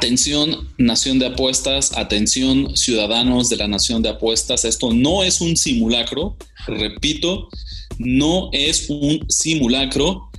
Atención, 0.00 0.66
Nación 0.78 1.18
de 1.18 1.26
Apuestas, 1.26 1.92
atención, 1.94 2.74
ciudadanos 2.74 3.50
de 3.50 3.56
la 3.56 3.68
Nación 3.68 4.00
de 4.00 4.08
Apuestas. 4.08 4.64
Esto 4.64 4.94
no 4.94 5.22
es 5.22 5.42
un 5.42 5.58
simulacro, 5.58 6.38
repito, 6.66 7.50
no 7.98 8.48
es 8.54 8.88
un 8.88 9.26
simulacro. 9.28 10.30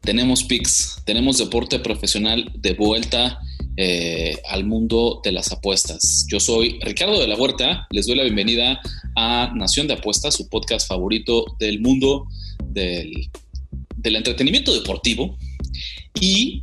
Tenemos 0.00 0.44
PICS, 0.44 1.02
tenemos 1.04 1.38
deporte 1.38 1.80
profesional 1.80 2.52
de 2.54 2.74
vuelta 2.74 3.40
eh, 3.76 4.38
al 4.48 4.64
mundo 4.64 5.20
de 5.24 5.32
las 5.32 5.50
apuestas. 5.50 6.24
Yo 6.30 6.38
soy 6.38 6.78
Ricardo 6.80 7.18
de 7.18 7.26
la 7.26 7.34
Huerta, 7.34 7.88
les 7.90 8.06
doy 8.06 8.14
la 8.14 8.22
bienvenida 8.22 8.80
a 9.16 9.50
Nación 9.56 9.88
de 9.88 9.94
Apuestas, 9.94 10.36
su 10.36 10.48
podcast 10.48 10.86
favorito 10.86 11.46
del 11.58 11.80
mundo 11.80 12.28
del, 12.66 13.28
del 13.96 14.14
entretenimiento 14.14 14.72
deportivo. 14.72 15.36
Y 16.20 16.62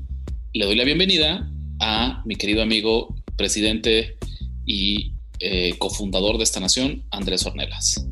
le 0.54 0.63
doy 0.63 0.77
la 0.77 0.85
bienvenida 0.85 1.51
a 1.82 2.21
mi 2.26 2.35
querido 2.35 2.62
amigo, 2.62 3.15
presidente 3.35 4.18
y 4.65 5.13
eh, 5.40 5.76
cofundador 5.79 6.37
de 6.37 6.43
esta 6.43 6.60
nación, 6.60 7.04
Andrés 7.10 7.46
Ornelas. 7.46 8.05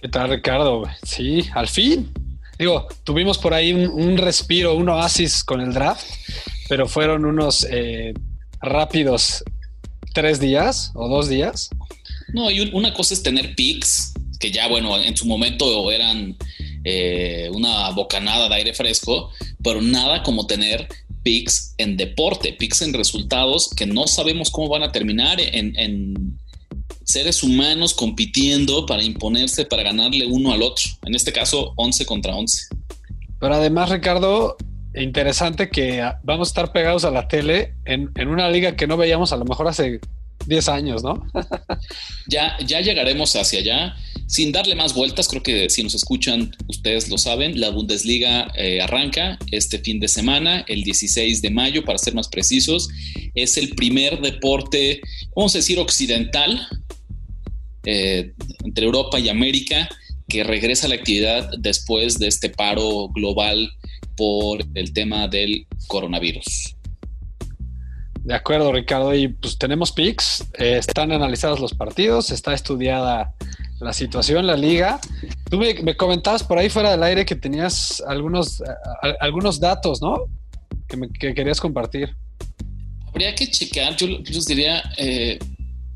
¿Qué 0.00 0.08
tal, 0.08 0.30
Ricardo? 0.30 0.84
Sí, 1.02 1.44
al 1.54 1.66
fin. 1.66 2.12
Digo, 2.58 2.86
tuvimos 3.04 3.38
por 3.38 3.54
ahí 3.54 3.72
un, 3.72 4.18
respiro, 4.18 4.74
un 4.74 4.90
oasis 4.90 5.42
con 5.42 5.62
el 5.62 5.72
draft, 5.72 6.04
pero 6.68 6.86
fueron 6.86 7.24
unos 7.24 7.66
eh, 7.70 8.12
rápidos 8.60 9.42
tres 10.12 10.38
días 10.38 10.92
o 10.94 11.08
dos 11.08 11.28
días. 11.30 11.70
No, 12.34 12.50
y 12.50 12.60
una 12.74 12.92
cosa 12.92 13.14
es 13.14 13.22
tener 13.22 13.54
picks, 13.54 14.12
que 14.38 14.50
ya, 14.50 14.68
bueno, 14.68 14.98
en 14.98 15.16
su 15.16 15.26
momento 15.26 15.90
eran 15.90 16.36
eh, 16.84 17.48
una 17.52 17.88
bocanada 17.90 18.48
de 18.48 18.54
aire 18.56 18.74
fresco, 18.74 19.30
pero 19.62 19.80
nada 19.80 20.22
como 20.22 20.46
tener 20.46 20.86
picks 21.22 21.74
en 21.78 21.96
deporte, 21.96 22.52
picks 22.52 22.82
en 22.82 22.92
resultados 22.92 23.70
que 23.76 23.86
no 23.86 24.06
sabemos 24.06 24.50
cómo 24.50 24.68
van 24.68 24.82
a 24.82 24.92
terminar 24.92 25.38
en, 25.40 26.38
seres 27.04 27.42
humanos 27.42 27.92
compitiendo 27.92 28.86
para 28.86 29.02
imponerse, 29.02 29.64
para 29.64 29.82
ganarle 29.82 30.26
uno 30.26 30.52
al 30.52 30.62
otro. 30.62 30.84
En 31.04 31.16
este 31.16 31.32
caso, 31.32 31.72
11 31.74 32.06
contra 32.06 32.36
11. 32.36 32.66
Pero 33.40 33.54
además, 33.54 33.90
Ricardo, 33.90 34.56
interesante 34.94 35.70
que 35.70 36.08
vamos 36.22 36.48
a 36.48 36.50
estar 36.50 36.72
pegados 36.72 37.04
a 37.04 37.10
la 37.10 37.26
tele 37.26 37.74
en, 37.84 38.12
en 38.14 38.28
una 38.28 38.48
liga 38.48 38.76
que 38.76 38.86
no 38.86 38.96
veíamos 38.96 39.32
a 39.32 39.36
lo 39.38 39.44
mejor 39.44 39.66
hace 39.66 39.98
10 40.46 40.68
años, 40.68 41.02
¿no? 41.02 41.26
ya, 42.28 42.56
ya 42.64 42.80
llegaremos 42.80 43.34
hacia 43.34 43.60
allá. 43.60 43.96
Sin 44.30 44.52
darle 44.52 44.76
más 44.76 44.94
vueltas, 44.94 45.26
creo 45.26 45.42
que 45.42 45.68
si 45.70 45.82
nos 45.82 45.96
escuchan, 45.96 46.54
ustedes 46.68 47.08
lo 47.08 47.18
saben, 47.18 47.60
la 47.60 47.70
Bundesliga 47.70 48.46
eh, 48.54 48.80
arranca 48.80 49.36
este 49.50 49.80
fin 49.80 49.98
de 49.98 50.06
semana, 50.06 50.64
el 50.68 50.84
16 50.84 51.42
de 51.42 51.50
mayo, 51.50 51.84
para 51.84 51.98
ser 51.98 52.14
más 52.14 52.28
precisos. 52.28 52.88
Es 53.34 53.56
el 53.56 53.70
primer 53.70 54.20
deporte, 54.20 55.00
vamos 55.34 55.56
a 55.56 55.58
decir, 55.58 55.80
occidental 55.80 56.64
eh, 57.82 58.32
entre 58.64 58.84
Europa 58.84 59.18
y 59.18 59.28
América 59.28 59.88
que 60.28 60.44
regresa 60.44 60.86
a 60.86 60.90
la 60.90 60.94
actividad 60.94 61.50
después 61.58 62.20
de 62.20 62.28
este 62.28 62.50
paro 62.50 63.08
global 63.08 63.68
por 64.16 64.64
el 64.74 64.92
tema 64.92 65.26
del 65.26 65.66
coronavirus. 65.88 66.76
De 68.22 68.34
acuerdo, 68.34 68.70
Ricardo. 68.72 69.12
Y 69.12 69.26
pues 69.26 69.58
tenemos 69.58 69.90
picks, 69.90 70.46
eh, 70.56 70.76
están 70.78 71.10
analizados 71.10 71.58
los 71.58 71.74
partidos, 71.74 72.30
está 72.30 72.54
estudiada 72.54 73.34
la 73.80 73.92
situación, 73.92 74.46
la 74.46 74.56
liga. 74.56 75.00
Tú 75.50 75.58
me, 75.58 75.96
comentabas 75.96 76.42
por 76.42 76.58
ahí 76.58 76.68
fuera 76.68 76.90
del 76.92 77.02
aire 77.02 77.24
que 77.24 77.34
tenías 77.34 78.02
algunos, 78.06 78.62
algunos 79.20 79.58
datos, 79.58 80.00
¿no? 80.00 80.26
Que, 80.86 80.96
me, 80.96 81.10
querías 81.10 81.60
compartir. 81.60 82.14
Habría 83.08 83.34
que 83.34 83.50
checar, 83.50 83.96
yo, 83.96 84.06
les 84.06 84.46
diría, 84.46 84.82
eh, 84.96 85.38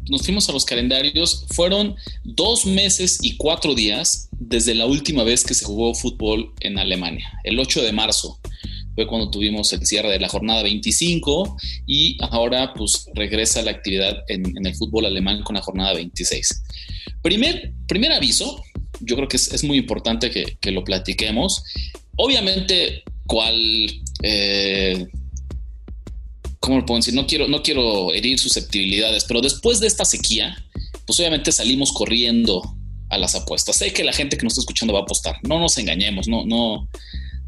nos 0.08 0.22
fuimos 0.22 0.48
a 0.48 0.52
los 0.52 0.64
calendarios, 0.64 1.46
fueron 1.50 1.94
dos 2.24 2.66
meses 2.66 3.18
y 3.22 3.36
cuatro 3.36 3.74
días 3.74 4.28
desde 4.32 4.74
la 4.74 4.86
última 4.86 5.22
vez 5.22 5.44
que 5.44 5.54
se 5.54 5.64
jugó 5.64 5.94
fútbol 5.94 6.52
en 6.60 6.78
Alemania, 6.78 7.30
el 7.44 7.58
8 7.58 7.82
de 7.82 7.92
marzo 7.92 8.40
fue 8.94 9.06
cuando 9.06 9.30
tuvimos 9.30 9.72
el 9.72 9.84
cierre 9.84 10.10
de 10.10 10.20
la 10.20 10.28
jornada 10.28 10.62
25 10.62 11.56
y 11.86 12.16
ahora 12.20 12.72
pues 12.74 13.08
regresa 13.14 13.62
la 13.62 13.72
actividad 13.72 14.16
en, 14.28 14.44
el 14.64 14.74
fútbol 14.74 15.06
alemán 15.06 15.42
con 15.42 15.56
la 15.56 15.62
jornada 15.62 15.94
26. 15.94 16.62
Primer, 17.24 17.72
primer 17.88 18.12
aviso, 18.12 18.62
yo 19.00 19.16
creo 19.16 19.28
que 19.28 19.38
es, 19.38 19.64
muy 19.64 19.78
importante 19.78 20.30
que, 20.30 20.70
lo 20.72 20.84
platiquemos. 20.84 21.64
Obviamente, 22.16 23.02
cuál... 23.26 23.90
Eh, 24.22 25.06
¿Cómo 26.60 26.80
lo 26.80 26.84
puedo 26.84 26.98
decir? 26.98 27.14
No 27.14 27.26
quiero, 27.26 27.48
no 27.48 27.62
quiero 27.62 28.12
herir 28.12 28.38
susceptibilidades, 28.38 29.24
pero 29.24 29.40
después 29.40 29.80
de 29.80 29.86
esta 29.86 30.04
sequía, 30.04 30.54
pues 31.06 31.18
obviamente 31.18 31.50
salimos 31.50 31.92
corriendo 31.92 32.62
a 33.08 33.16
las 33.16 33.34
apuestas. 33.34 33.76
Sé 33.76 33.94
que 33.94 34.04
la 34.04 34.12
gente 34.12 34.36
que 34.36 34.44
nos 34.44 34.52
está 34.52 34.60
escuchando 34.60 34.92
va 34.92 35.00
a 35.00 35.04
apostar. 35.04 35.38
No 35.48 35.58
nos 35.58 35.78
engañemos, 35.78 36.28
no, 36.28 36.44
no, 36.44 36.90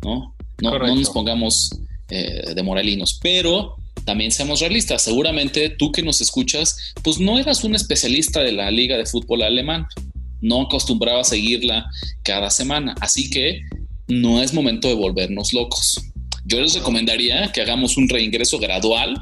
no. 0.02 0.34
No, 0.62 0.78
nos 0.78 1.10
pongamos 1.10 1.68
eh, 2.08 2.54
de 2.54 2.62
moralinos, 2.62 3.18
pero 3.22 3.76
también 4.04 4.30
seamos 4.30 4.60
realistas. 4.60 5.02
Seguramente 5.02 5.70
tú 5.70 5.92
que 5.92 6.02
nos 6.02 6.20
escuchas, 6.20 6.94
pues 7.02 7.18
no 7.18 7.38
eras 7.38 7.64
un 7.64 7.74
especialista 7.74 8.40
de 8.40 8.52
la 8.52 8.70
Liga 8.70 8.96
de 8.96 9.06
Fútbol 9.06 9.42
Alemán, 9.42 9.86
no 10.40 10.62
acostumbraba 10.62 11.20
a 11.20 11.24
seguirla 11.24 11.86
cada 12.22 12.50
semana, 12.50 12.94
así 13.00 13.30
que 13.30 13.62
no 14.08 14.42
es 14.42 14.52
momento 14.52 14.88
de 14.88 14.94
volvernos 14.94 15.52
locos. 15.52 16.00
Yo 16.44 16.60
les 16.60 16.74
recomendaría 16.74 17.50
que 17.52 17.62
hagamos 17.62 17.96
un 17.96 18.08
reingreso 18.08 18.58
gradual 18.58 19.16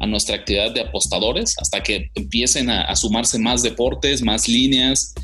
a 0.00 0.06
nuestra 0.06 0.36
actividad 0.36 0.72
de 0.72 0.80
apostadores 0.80 1.54
hasta 1.60 1.82
que 1.82 2.10
empiecen 2.14 2.70
a, 2.70 2.82
a 2.82 2.96
sumarse 2.96 3.38
más 3.38 3.62
deportes, 3.62 4.22
más 4.22 4.48
líneas, 4.48 5.14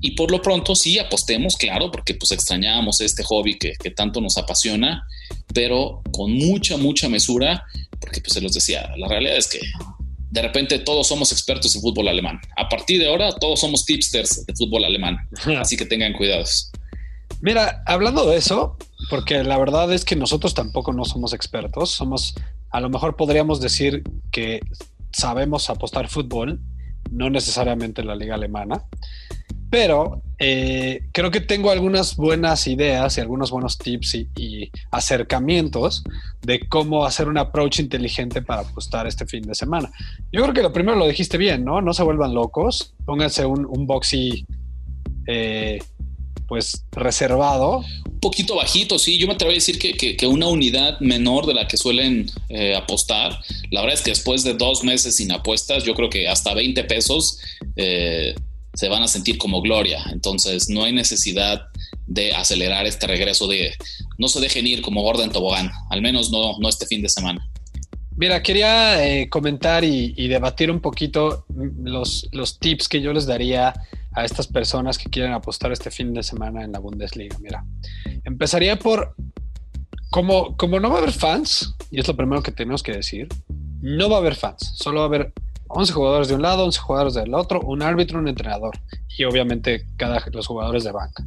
y 0.00 0.12
por 0.12 0.30
lo 0.30 0.40
pronto 0.40 0.74
sí 0.74 0.98
apostemos, 0.98 1.56
claro, 1.56 1.90
porque 1.90 2.14
pues 2.14 2.30
extrañábamos 2.30 3.00
este 3.00 3.22
hobby 3.22 3.58
que, 3.58 3.74
tanto 3.90 4.20
nos 4.20 4.38
apasiona, 4.38 5.06
pero 5.52 6.02
con 6.10 6.32
mucha, 6.32 6.78
mucha 6.78 7.08
mesura, 7.08 7.64
porque 8.00 8.20
pues 8.20 8.32
se 8.32 8.40
los 8.40 8.52
decía, 8.52 8.90
la 8.96 9.08
realidad 9.08 9.36
es 9.36 9.48
que 9.48 9.60
de 10.30 10.42
repente 10.42 10.78
todos 10.78 11.08
somos 11.08 11.32
expertos 11.32 11.74
en 11.74 11.82
fútbol 11.82 12.08
alemán. 12.08 12.40
A 12.56 12.68
partir 12.68 13.00
de 13.00 13.08
ahora 13.08 13.32
todos 13.32 13.60
somos 13.60 13.84
tipsters 13.84 14.46
de 14.46 14.54
fútbol 14.54 14.84
alemán, 14.84 15.28
así 15.58 15.76
que 15.76 15.86
tengan 15.86 16.12
cuidados. 16.12 16.70
Mira, 17.40 17.82
hablando 17.86 18.26
de 18.26 18.36
eso, 18.36 18.76
porque 19.08 19.42
la 19.42 19.58
verdad 19.58 19.92
es 19.92 20.04
que 20.04 20.16
nosotros 20.16 20.54
tampoco 20.54 20.92
no 20.92 21.04
somos 21.04 21.32
expertos, 21.32 21.90
somos, 21.90 22.34
a 22.70 22.80
lo 22.80 22.90
mejor 22.90 23.16
podríamos 23.16 23.60
decir 23.60 24.02
que 24.30 24.60
sabemos 25.12 25.70
apostar 25.70 26.08
fútbol, 26.08 26.60
no 27.10 27.30
necesariamente 27.30 28.02
en 28.02 28.08
la 28.08 28.14
liga 28.14 28.34
alemana, 28.34 28.84
pero 29.70 30.20
eh, 30.42 31.02
creo 31.12 31.30
que 31.30 31.40
tengo 31.40 31.70
algunas 31.70 32.16
buenas 32.16 32.66
ideas 32.66 33.16
y 33.16 33.20
algunos 33.20 33.50
buenos 33.50 33.78
tips 33.78 34.16
y, 34.36 34.70
acercamientos 34.90 36.02
de 36.42 36.60
cómo 36.68 37.04
hacer 37.04 37.28
un 37.28 37.38
approach 37.38 37.78
inteligente 37.78 38.42
para 38.42 38.62
apostar 38.62 39.06
este 39.06 39.26
fin 39.26 39.42
de 39.42 39.54
semana. 39.54 39.92
Yo 40.32 40.42
creo 40.42 40.54
que 40.54 40.62
lo 40.62 40.72
primero 40.72 40.98
lo 40.98 41.06
dijiste 41.06 41.38
bien, 41.38 41.64
¿no? 41.64 41.80
No 41.80 41.94
se 41.94 42.02
vuelvan 42.02 42.34
locos, 42.34 42.94
pónganse 43.04 43.46
un, 43.46 43.86
boxy 43.86 44.44
eh, 45.26 45.78
pues 46.48 46.84
reservado. 46.90 47.84
Un 48.06 48.20
poquito 48.20 48.56
bajito, 48.56 48.98
sí. 48.98 49.18
Yo 49.18 49.28
me 49.28 49.34
atrevo 49.34 49.52
a 49.52 49.54
decir 49.54 49.78
que, 49.78 50.26
una 50.26 50.48
unidad 50.48 50.98
menor 51.00 51.46
de 51.46 51.54
la 51.54 51.68
que 51.68 51.76
suelen 51.76 52.28
eh, 52.48 52.74
apostar. 52.74 53.38
La 53.70 53.82
verdad 53.82 53.98
es 53.98 54.02
que 54.02 54.10
después 54.10 54.42
de 54.42 54.54
dos 54.54 54.82
meses 54.82 55.16
sin 55.16 55.30
apuestas, 55.30 55.84
yo 55.84 55.94
creo 55.94 56.10
que 56.10 56.26
hasta 56.26 56.54
20 56.54 56.82
pesos 56.84 57.38
se 58.80 58.88
van 58.88 59.02
a 59.02 59.08
sentir 59.08 59.36
como 59.36 59.60
gloria. 59.60 60.02
Entonces 60.10 60.70
no 60.70 60.84
hay 60.84 60.92
necesidad 60.94 61.66
de 62.06 62.32
acelerar 62.32 62.86
este 62.86 63.06
regreso 63.06 63.46
de 63.46 63.74
no 64.16 64.26
se 64.26 64.40
dejen 64.40 64.66
ir 64.66 64.80
como 64.80 65.02
Gordon 65.02 65.30
tobogán, 65.30 65.70
al 65.90 66.00
menos 66.00 66.30
no, 66.30 66.58
no 66.58 66.66
este 66.66 66.86
fin 66.86 67.02
de 67.02 67.10
semana. 67.10 67.46
Mira, 68.16 68.42
quería 68.42 69.06
eh, 69.06 69.28
comentar 69.28 69.84
y, 69.84 70.28
debatir 70.28 70.70
un 70.70 70.80
poquito 70.80 71.44
los, 71.82 72.26
los 72.32 72.58
tips 72.58 72.88
que 72.88 73.02
yo 73.02 73.12
les 73.12 73.26
daría 73.26 73.74
a 74.12 74.24
estas 74.24 74.46
personas 74.46 74.96
que 74.96 75.10
quieren 75.10 75.34
apostar 75.34 75.72
este 75.72 75.90
fin 75.90 76.14
de 76.14 76.22
semana 76.22 76.64
en 76.64 76.72
la 76.72 76.78
Bundesliga. 76.78 77.36
Mira, 77.38 77.62
empezaría 78.24 78.78
por 78.78 79.14
como, 80.10 80.56
como 80.56 80.80
no 80.80 80.88
va 80.88 80.96
a 80.96 80.98
haber 81.02 81.12
fans, 81.12 81.74
y 81.90 82.00
es 82.00 82.08
lo 82.08 82.16
primero 82.16 82.42
que 82.42 82.50
tenemos 82.50 82.82
que 82.82 82.92
decir, 82.92 83.28
no 83.82 84.08
va 84.08 84.16
a 84.16 84.20
haber 84.20 84.36
fans, 84.36 84.72
solo 84.74 85.00
va 85.00 85.04
a 85.04 85.08
haber 85.08 85.32
11 85.70 85.92
jugadores 85.92 86.28
de 86.28 86.34
un 86.34 86.42
lado, 86.42 86.64
11 86.64 86.80
jugadores 86.80 87.14
del 87.14 87.34
otro, 87.34 87.60
un 87.60 87.82
árbitro, 87.82 88.18
un 88.18 88.28
entrenador 88.28 88.78
y 89.16 89.24
obviamente 89.24 89.86
cada 89.96 90.24
los 90.32 90.46
jugadores 90.46 90.84
de 90.84 90.92
banca. 90.92 91.24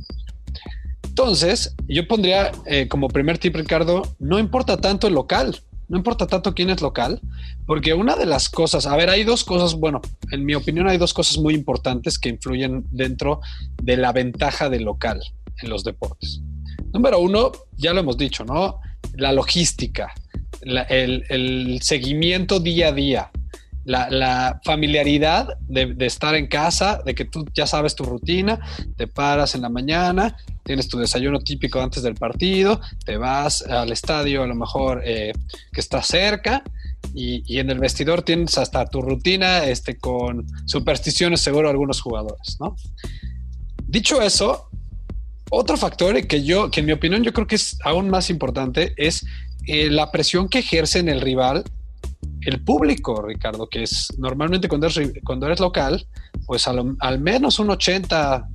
Entonces, 1.03 1.75
yo 1.87 2.07
pondría 2.07 2.51
eh, 2.65 2.87
como 2.87 3.07
primer 3.07 3.37
tip, 3.37 3.55
Ricardo, 3.55 4.01
no 4.19 4.39
importa 4.39 4.77
tanto 4.77 5.07
el 5.07 5.13
local, 5.13 5.59
no 5.87 5.97
importa 5.97 6.27
tanto 6.27 6.53
quién 6.53 6.69
es 6.69 6.81
local, 6.81 7.21
porque 7.65 7.93
una 7.93 8.15
de 8.15 8.25
las 8.25 8.49
cosas, 8.49 8.85
a 8.85 8.95
ver, 8.95 9.09
hay 9.09 9.23
dos 9.23 9.43
cosas, 9.43 9.75
bueno, 9.75 10.01
en 10.31 10.43
mi 10.43 10.55
opinión 10.55 10.87
hay 10.87 10.97
dos 10.97 11.13
cosas 11.13 11.37
muy 11.37 11.53
importantes 11.53 12.17
que 12.17 12.29
influyen 12.29 12.85
dentro 12.91 13.41
de 13.81 13.97
la 13.97 14.11
ventaja 14.11 14.69
del 14.69 14.83
local 14.83 15.21
en 15.61 15.69
los 15.69 15.83
deportes. 15.83 16.41
Número 16.93 17.19
uno, 17.19 17.51
ya 17.77 17.93
lo 17.93 17.99
hemos 17.99 18.17
dicho, 18.17 18.43
¿no? 18.43 18.79
La 19.15 19.31
logística, 19.31 20.13
el, 20.61 21.79
seguimiento 21.81 22.59
día 22.59 22.87
a 22.87 22.91
día, 22.91 23.31
la, 23.85 24.61
familiaridad 24.63 25.57
de, 25.67 25.95
estar 26.05 26.35
en 26.35 26.47
casa, 26.47 27.01
de 27.05 27.15
que 27.15 27.25
tú 27.25 27.45
ya 27.53 27.67
sabes 27.67 27.95
tu 27.95 28.03
rutina, 28.03 28.59
te 28.95 29.07
paras 29.07 29.55
en 29.55 29.61
la 29.61 29.69
mañana, 29.69 30.37
tienes 30.63 30.87
tu 30.87 30.97
desayuno 30.97 31.39
típico 31.39 31.81
antes 31.81 32.03
del 32.03 32.15
partido, 32.15 32.79
te 33.05 33.17
vas 33.17 33.61
al 33.63 33.91
estadio 33.91 34.43
a 34.43 34.47
lo 34.47 34.55
mejor 34.55 35.01
eh, 35.05 35.33
que 35.71 35.81
está 35.81 36.01
cerca 36.01 36.63
y, 37.13 37.59
en 37.59 37.69
el 37.69 37.79
vestidor 37.79 38.21
tienes 38.21 38.57
hasta 38.57 38.85
tu 38.85 39.01
rutina 39.01 39.65
este, 39.65 39.97
con 39.97 40.45
supersticiones 40.65 41.41
seguro 41.41 41.69
algunos 41.69 42.01
jugadores, 42.01 42.57
¿no? 42.59 42.75
Dicho 43.85 44.21
eso, 44.21 44.69
otro 45.51 45.77
factor 45.77 46.25
que 46.25 46.43
yo, 46.43 46.71
que 46.71 46.79
en 46.79 46.87
mi 46.87 46.93
opinión 46.93 47.23
yo 47.23 47.33
creo 47.33 47.45
que 47.45 47.55
es 47.55 47.77
aún 47.83 48.09
más 48.09 48.29
importante 48.29 48.93
es 48.97 49.25
eh, 49.67 49.89
la 49.89 50.11
presión 50.11 50.49
que 50.49 50.59
ejerce 50.59 50.99
en 50.99 51.09
el 51.09 51.21
rival 51.21 51.63
el 52.45 52.63
público, 52.63 53.21
Ricardo, 53.21 53.67
que 53.67 53.83
es 53.83 54.07
normalmente 54.17 54.67
cuando 54.67 54.87
eres, 54.87 55.11
cuando 55.23 55.45
eres 55.45 55.59
local, 55.59 56.05
pues 56.45 56.67
al 56.67 57.19
menos 57.19 57.59
un 57.59 57.69
80, 57.69 58.47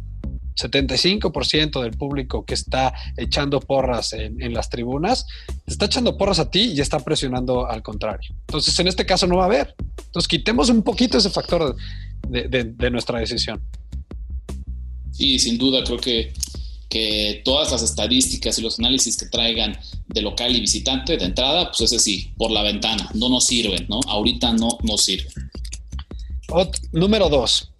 75% 0.54 1.82
del 1.82 1.92
público 1.92 2.44
que 2.44 2.54
está 2.54 2.92
echando 3.16 3.60
porras 3.60 4.12
en, 4.12 4.52
las 4.52 4.68
tribunas, 4.68 5.26
está 5.66 5.86
echando 5.86 6.16
porras 6.16 6.38
a 6.38 6.50
ti 6.50 6.72
y 6.74 6.80
está 6.80 6.98
presionando 7.00 7.66
al 7.66 7.82
contrario. 7.82 8.34
Entonces, 8.40 8.78
en 8.78 8.88
este 8.88 9.06
caso 9.06 9.26
no 9.26 9.36
va 9.36 9.44
a 9.44 9.46
haber. 9.46 9.74
Entonces, 10.06 10.28
quitemos 10.28 10.68
un 10.70 10.82
poquito 10.82 11.18
ese 11.18 11.30
factor 11.30 11.76
de 12.28 12.90
nuestra 12.90 13.20
decisión. 13.20 13.60
Sí, 15.12 15.38
sin 15.38 15.58
duda, 15.58 15.82
creo 15.82 15.98
que 15.98 16.32
que 16.88 17.42
todas 17.44 17.70
las 17.70 17.82
estadísticas 17.82 18.58
y 18.58 18.62
los 18.62 18.78
análisis 18.78 19.16
que 19.16 19.26
traigan 19.26 19.78
de 20.08 20.22
local 20.22 20.54
y 20.56 20.60
visitante 20.60 21.16
de 21.16 21.24
entrada, 21.24 21.70
pues 21.70 21.80
ese 21.82 21.98
sí, 21.98 22.32
por 22.36 22.50
la 22.50 22.62
ventana, 22.62 23.10
no 23.14 23.28
nos 23.28 23.46
sirven, 23.46 23.86
¿no? 23.88 24.00
Ahorita 24.06 24.52
no 24.52 24.78
nos 24.82 25.04
sirven. 25.04 25.32
número 26.92 27.28
dos, 27.28 27.70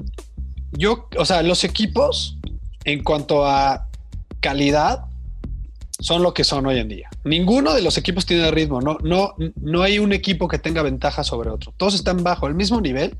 yo, 0.73 1.09
o 1.17 1.25
sea, 1.25 1.43
los 1.43 1.65
equipos 1.65 2.37
en 2.85 3.03
cuanto 3.03 3.47
a 3.47 3.89
calidad 4.41 5.05
son 6.01 6.23
lo 6.23 6.33
que 6.33 6.45
son 6.45 6.67
hoy 6.67 6.79
en 6.79 6.89
día. 6.89 7.09
Ninguno 7.25 7.75
de 7.75 7.83
los 7.83 7.99
equipos 7.99 8.25
tiene 8.27 8.51
ritmo, 8.51 8.81
no, 8.81 8.99
no, 9.03 9.35
no 9.57 9.83
hay 9.83 9.99
un 9.99 10.13
equipo 10.13 10.47
que 10.47 10.59
tenga 10.59 10.83
ventaja 10.83 11.25
sobre 11.25 11.51
otro. 11.51 11.73
Todos 11.77 11.95
están 11.95 12.23
bajo 12.23 12.47
el 12.47 12.55
mismo 12.55 12.81
nivel, 12.81 13.17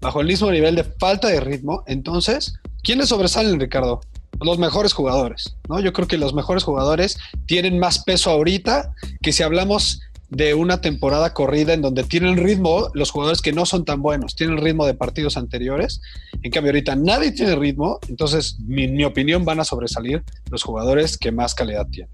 bajo 0.00 0.20
el 0.20 0.28
mismo 0.28 0.50
nivel 0.50 0.74
de 0.76 0.84
falta 0.84 1.28
de 1.28 1.40
ritmo. 1.40 1.84
Entonces, 1.86 2.54
¿quiénes 2.82 3.08
sobresalen, 3.08 3.60
Ricardo? 3.60 4.00
Los 4.40 4.58
mejores 4.58 4.92
jugadores, 4.92 5.56
¿no? 5.68 5.80
Yo 5.80 5.92
creo 5.92 6.08
que 6.08 6.18
los 6.18 6.34
mejores 6.34 6.64
jugadores 6.64 7.18
tienen 7.46 7.78
más 7.78 8.02
peso 8.02 8.30
ahorita 8.30 8.94
que 9.20 9.32
si 9.32 9.42
hablamos 9.42 10.00
de 10.32 10.54
una 10.54 10.80
temporada 10.80 11.34
corrida 11.34 11.74
en 11.74 11.82
donde 11.82 12.04
tienen 12.04 12.38
ritmo 12.38 12.88
los 12.94 13.10
jugadores 13.10 13.42
que 13.42 13.52
no 13.52 13.66
son 13.66 13.84
tan 13.84 14.00
buenos, 14.00 14.34
tienen 14.34 14.56
ritmo 14.56 14.86
de 14.86 14.94
partidos 14.94 15.36
anteriores. 15.36 16.00
En 16.42 16.50
cambio, 16.50 16.70
ahorita 16.70 16.96
nadie 16.96 17.32
tiene 17.32 17.54
ritmo, 17.54 17.98
entonces, 18.08 18.56
en 18.58 18.94
mi 18.94 19.04
opinión, 19.04 19.44
van 19.44 19.60
a 19.60 19.64
sobresalir 19.64 20.22
los 20.50 20.62
jugadores 20.62 21.18
que 21.18 21.32
más 21.32 21.54
calidad 21.54 21.86
tienen. 21.90 22.12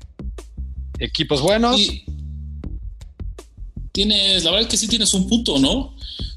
Equipos 0.98 1.40
buenos. 1.40 1.80
tienes, 3.92 4.42
la 4.42 4.50
verdad 4.50 4.66
es 4.66 4.68
que 4.68 4.76
sí 4.76 4.88
tienes 4.88 5.14
un 5.14 5.28
punto, 5.28 5.60
¿no? 5.60 5.94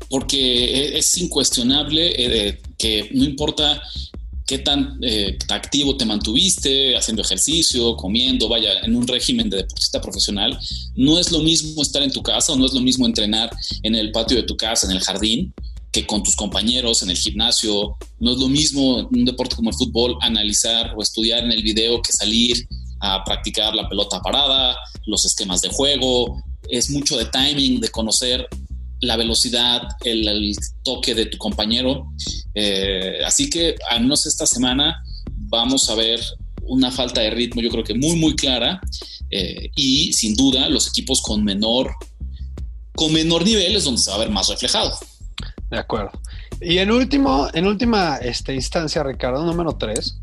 Porque 0.08 1.00
es 1.00 1.18
incuestionable 1.18 2.14
eh, 2.16 2.62
que 2.78 3.10
no 3.12 3.24
importa 3.24 3.82
qué 4.52 4.60
tan 4.60 5.00
eh, 5.02 5.38
activo 5.48 5.96
te 5.96 6.04
mantuviste, 6.04 6.98
haciendo 6.98 7.22
ejercicio, 7.22 7.96
comiendo, 7.96 8.50
vaya, 8.50 8.82
en 8.84 8.98
un 8.98 9.08
régimen 9.08 9.50
de 9.50 9.56
deportista 9.56 10.02
profesional. 10.02 10.60
No 10.94 11.18
es 11.18 11.32
lo 11.32 11.40
mismo 11.40 11.82
estar 11.82 12.04
en 12.04 12.12
tu 12.12 12.22
casa 12.22 12.52
o 12.52 12.58
no 12.58 12.66
es 12.66 12.74
lo 12.74 12.82
mismo 12.82 13.06
entrenar 13.06 13.50
en 13.82 13.96
el 13.96 14.12
patio 14.12 14.36
de 14.36 14.44
tu 14.44 14.58
casa, 14.58 14.88
en 14.88 14.92
el 14.92 15.00
jardín, 15.00 15.54
que 15.94 16.06
con 16.06 16.22
tus 16.22 16.36
compañeros 16.36 17.02
en 17.02 17.12
el 17.12 17.18
gimnasio. 17.18 17.96
No 18.20 18.34
es 18.34 18.40
lo 18.40 18.50
mismo 18.50 19.00
en 19.00 19.20
un 19.20 19.24
deporte 19.24 19.56
como 19.56 19.70
el 19.70 19.76
fútbol 19.78 20.18
analizar 20.20 20.96
o 20.98 21.02
estudiar 21.02 21.46
en 21.46 21.54
el 21.54 21.64
video 21.64 22.02
que 22.02 22.12
salir 22.12 22.68
a 23.00 23.24
practicar 23.24 23.74
la 23.74 23.88
pelota 23.88 24.20
parada, 24.20 24.76
los 25.06 25.24
esquemas 25.26 25.62
de 25.62 25.70
juego. 25.70 26.44
Es 26.70 26.90
mucho 26.90 27.18
de 27.18 27.24
timing, 27.24 27.80
de 27.80 27.88
conocer 27.88 28.46
la 29.02 29.18
velocidad, 29.18 29.82
el, 30.06 30.56
toque 30.84 31.14
de 31.14 31.26
tu 31.26 31.38
compañero. 31.38 32.08
Eh, 32.54 33.20
así 33.26 33.50
que 33.50 33.76
al 33.90 34.02
menos 34.02 34.26
esta 34.26 34.46
semana 34.46 35.04
vamos 35.36 35.90
a 35.90 35.96
ver 35.96 36.20
una 36.64 36.92
falta 36.92 37.22
de 37.22 37.32
ritmo, 37.32 37.62
yo 37.62 37.70
creo 37.70 37.84
que 37.84 37.96
muy, 37.96 38.16
muy 38.16 38.36
clara. 38.36 38.80
Eh, 39.30 39.70
y 39.76 40.14
sin 40.14 40.36
duda, 40.36 40.70
los 40.70 40.88
equipos 40.88 41.22
con 41.22 41.44
menor, 41.44 41.92
con 42.96 43.12
menor 43.12 43.44
nivel 43.44 43.76
es 43.76 43.84
donde 43.84 44.02
se 44.02 44.10
va 44.12 44.18
a 44.18 44.20
ver 44.20 44.30
más 44.30 44.48
reflejado. 44.50 44.98
De 45.70 45.80
acuerdo. 45.80 46.12
Y 46.60 46.78
en 46.78 46.92
último, 46.92 47.48
en 47.54 47.66
última 47.66 48.18
este, 48.18 48.54
instancia, 48.54 49.04
Ricardo, 49.04 49.44
número 49.44 49.78
3, 49.78 50.20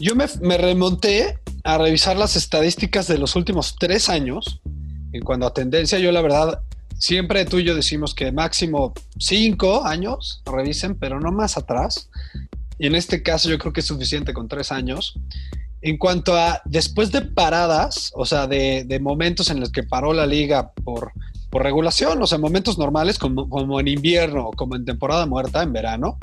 yo 0.00 0.14
me, 0.14 0.26
me, 0.42 0.58
remonté 0.58 1.38
a 1.64 1.78
revisar 1.78 2.16
las 2.16 2.36
estadísticas 2.36 3.06
de 3.06 3.16
los 3.16 3.36
últimos 3.36 3.76
tres 3.78 4.10
años. 4.10 4.60
En 5.12 5.22
cuanto 5.22 5.46
a 5.46 5.54
tendencia, 5.54 5.98
yo 5.98 6.12
la 6.12 6.20
verdad 6.20 6.60
Siempre 6.98 7.44
tú 7.44 7.58
y 7.58 7.64
yo 7.64 7.74
decimos 7.74 8.14
que 8.14 8.32
máximo 8.32 8.94
cinco 9.18 9.84
años 9.84 10.42
revisen, 10.46 10.94
pero 10.98 11.20
no 11.20 11.30
más 11.30 11.56
atrás. 11.56 12.08
Y 12.78 12.86
en 12.86 12.94
este 12.94 13.22
caso 13.22 13.48
yo 13.48 13.58
creo 13.58 13.72
que 13.72 13.80
es 13.80 13.86
suficiente 13.86 14.32
con 14.32 14.48
tres 14.48 14.72
años. 14.72 15.18
En 15.82 15.98
cuanto 15.98 16.36
a 16.36 16.62
después 16.64 17.12
de 17.12 17.22
paradas, 17.22 18.12
o 18.14 18.24
sea, 18.24 18.46
de, 18.46 18.98
momentos 19.00 19.50
en 19.50 19.60
los 19.60 19.70
que 19.70 19.82
paró 19.82 20.12
la 20.14 20.26
liga 20.26 20.72
por, 20.72 21.12
por 21.50 21.62
regulación, 21.62 22.20
o 22.22 22.26
sea, 22.26 22.38
momentos 22.38 22.78
normales 22.78 23.18
como, 23.18 23.48
como 23.48 23.78
en 23.78 23.88
invierno 23.88 24.50
como 24.56 24.74
en 24.74 24.84
temporada 24.84 25.26
muerta, 25.26 25.62
en 25.62 25.72
verano, 25.72 26.18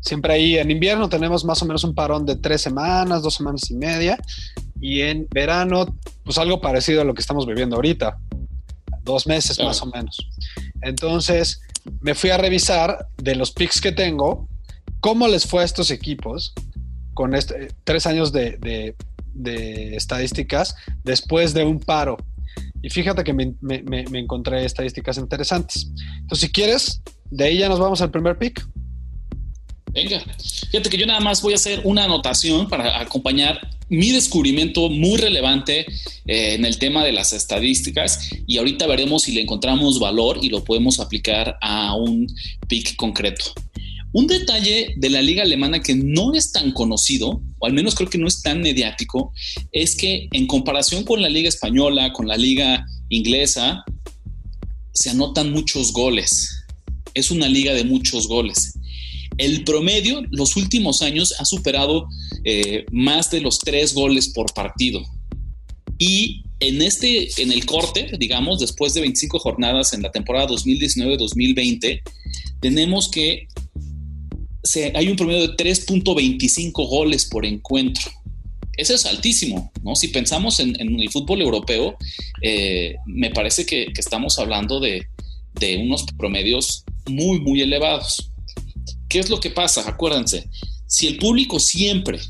siempre 0.00 0.34
ahí 0.34 0.56
en 0.56 0.70
invierno 0.70 1.08
tenemos 1.08 1.44
más 1.44 1.60
o 1.62 1.66
menos 1.66 1.82
un 1.82 1.94
parón 1.94 2.24
de 2.24 2.36
tres 2.36 2.62
semanas, 2.62 3.22
dos 3.22 3.34
semanas 3.34 3.68
y 3.70 3.74
media, 3.74 4.18
y 4.80 5.00
en 5.00 5.26
verano, 5.30 5.86
pues 6.24 6.38
algo 6.38 6.60
parecido 6.60 7.02
a 7.02 7.04
lo 7.04 7.12
que 7.12 7.20
estamos 7.20 7.44
viviendo 7.44 7.76
ahorita 7.76 8.18
dos 9.06 9.26
meses 9.26 9.58
más 9.58 9.80
o 9.80 9.86
menos. 9.86 10.28
Entonces, 10.82 11.62
me 12.00 12.14
fui 12.14 12.28
a 12.30 12.36
revisar 12.36 13.08
de 13.16 13.34
los 13.34 13.52
picks 13.52 13.80
que 13.80 13.92
tengo, 13.92 14.48
cómo 15.00 15.28
les 15.28 15.46
fue 15.46 15.62
a 15.62 15.64
estos 15.64 15.90
equipos 15.90 16.52
con 17.14 17.34
este, 17.34 17.68
tres 17.84 18.06
años 18.06 18.32
de, 18.32 18.94
estadísticas 19.94 20.76
después 21.04 21.54
de 21.54 21.64
un 21.64 21.80
paro. 21.80 22.18
Y 22.82 22.90
fíjate 22.90 23.24
que 23.24 23.32
me, 23.32 23.54
me, 23.60 24.18
encontré 24.18 24.64
estadísticas 24.64 25.16
interesantes. 25.16 25.90
Entonces, 26.20 26.40
si 26.46 26.52
quieres, 26.52 27.02
de 27.30 27.44
ahí 27.44 27.58
ya 27.58 27.68
nos 27.68 27.80
vamos 27.80 28.02
al 28.02 28.10
primer 28.10 28.36
pick. 28.36 28.66
Venga, 29.96 30.22
fíjate 30.70 30.90
que 30.90 30.98
yo 30.98 31.06
nada 31.06 31.20
más 31.20 31.40
voy 31.40 31.54
a 31.54 31.56
hacer 31.56 31.80
una 31.84 32.04
anotación 32.04 32.68
para 32.68 33.00
acompañar 33.00 33.66
mi 33.88 34.10
descubrimiento 34.10 34.90
muy 34.90 35.16
relevante 35.16 35.86
eh, 36.26 36.52
en 36.52 36.66
el 36.66 36.78
tema 36.78 37.02
de 37.02 37.12
las 37.12 37.32
estadísticas 37.32 38.28
y 38.46 38.58
ahorita 38.58 38.86
veremos 38.86 39.22
si 39.22 39.32
le 39.32 39.40
encontramos 39.40 39.98
valor 39.98 40.38
y 40.42 40.50
lo 40.50 40.62
podemos 40.62 41.00
aplicar 41.00 41.56
a 41.62 41.94
un 41.94 42.26
pick 42.68 42.94
concreto. 42.96 43.46
Un 44.12 44.26
detalle 44.26 44.92
de 44.98 45.08
la 45.08 45.22
liga 45.22 45.44
alemana 45.44 45.80
que 45.80 45.94
no 45.94 46.34
es 46.34 46.52
tan 46.52 46.72
conocido, 46.72 47.40
o 47.58 47.66
al 47.66 47.72
menos 47.72 47.94
creo 47.94 48.10
que 48.10 48.18
no 48.18 48.28
es 48.28 48.42
tan 48.42 48.60
mediático, 48.60 49.32
es 49.72 49.96
que 49.96 50.28
en 50.32 50.46
comparación 50.46 51.04
con 51.04 51.22
la 51.22 51.30
liga 51.30 51.48
española, 51.48 52.12
con 52.12 52.28
la 52.28 52.36
liga 52.36 52.84
inglesa, 53.08 53.82
se 54.92 55.08
anotan 55.08 55.52
muchos 55.52 55.94
goles. 55.94 56.66
Es 57.14 57.30
una 57.30 57.48
liga 57.48 57.72
de 57.72 57.84
muchos 57.84 58.28
goles. 58.28 58.74
El 59.38 59.64
promedio, 59.64 60.22
los 60.30 60.56
últimos 60.56 61.02
años, 61.02 61.34
ha 61.38 61.44
superado 61.44 62.08
eh, 62.44 62.86
más 62.90 63.30
de 63.30 63.40
los 63.40 63.58
tres 63.58 63.94
goles 63.94 64.28
por 64.28 64.52
partido. 64.54 65.02
Y 65.98 66.42
en 66.60 66.80
este, 66.82 67.28
en 67.42 67.52
el 67.52 67.66
corte, 67.66 68.10
digamos, 68.18 68.60
después 68.60 68.94
de 68.94 69.02
25 69.02 69.38
jornadas 69.38 69.92
en 69.92 70.02
la 70.02 70.10
temporada 70.10 70.48
2019-2020, 70.48 72.00
tenemos 72.60 73.10
que 73.10 73.46
hay 74.94 75.08
un 75.08 75.16
promedio 75.16 75.48
de 75.48 75.56
3.25 75.56 76.88
goles 76.88 77.26
por 77.26 77.46
encuentro. 77.46 78.10
ese 78.76 78.94
es 78.94 79.06
altísimo, 79.06 79.70
¿no? 79.82 79.94
Si 79.94 80.08
pensamos 80.08 80.60
en, 80.60 80.76
el 80.80 81.10
fútbol 81.10 81.40
europeo, 81.40 81.96
eh, 82.42 82.96
me 83.06 83.30
parece 83.30 83.64
que, 83.64 83.86
estamos 83.96 84.38
hablando 84.38 84.80
de, 84.80 85.06
de, 85.60 85.78
unos 85.78 86.04
promedios 86.18 86.84
muy, 87.06 87.40
muy 87.40 87.62
elevados. 87.62 88.30
¿Qué 89.16 89.20
es 89.20 89.30
lo 89.30 89.40
que 89.40 89.48
pasa? 89.48 89.88
Acuérdense, 89.88 90.50
si 90.86 91.06
el 91.06 91.16
público 91.16 91.58
siempre 91.58 92.20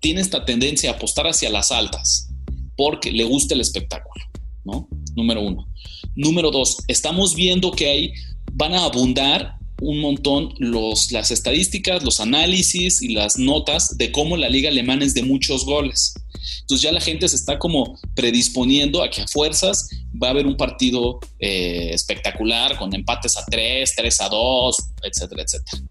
tiene 0.00 0.22
esta 0.22 0.46
tendencia 0.46 0.88
a 0.88 0.94
apostar 0.94 1.26
hacia 1.26 1.50
las 1.50 1.70
altas 1.70 2.30
porque 2.74 3.12
le 3.12 3.24
gusta 3.24 3.52
el 3.52 3.60
espectáculo, 3.60 4.24
¿no? 4.64 4.88
Número 5.14 5.42
uno. 5.42 5.68
Número 6.16 6.50
dos, 6.50 6.78
estamos 6.88 7.34
viendo 7.34 7.70
que 7.72 7.86
hay, 7.86 8.12
van 8.50 8.72
a 8.72 8.86
abundar 8.86 9.56
un 9.82 10.00
montón 10.00 10.54
los, 10.56 11.12
las 11.12 11.30
estadísticas, 11.30 12.02
los 12.02 12.18
análisis 12.18 13.02
y 13.02 13.08
las 13.08 13.36
notas 13.36 13.98
de 13.98 14.10
cómo 14.10 14.38
la 14.38 14.48
liga 14.48 14.70
alemana 14.70 15.04
es 15.04 15.12
de 15.12 15.24
muchos 15.24 15.66
goles. 15.66 16.14
Entonces 16.62 16.80
ya 16.80 16.92
la 16.92 17.02
gente 17.02 17.28
se 17.28 17.36
está 17.36 17.58
como 17.58 17.98
predisponiendo 18.14 19.02
a 19.02 19.10
que 19.10 19.20
a 19.20 19.28
fuerzas 19.28 19.86
va 20.14 20.28
a 20.28 20.30
haber 20.30 20.46
un 20.46 20.56
partido 20.56 21.20
eh, 21.38 21.90
espectacular 21.92 22.78
con 22.78 22.94
empates 22.94 23.36
a 23.36 23.44
3, 23.44 23.92
3 23.94 24.20
a 24.22 24.28
2, 24.30 24.76
etcétera, 25.02 25.42
etcétera. 25.42 25.82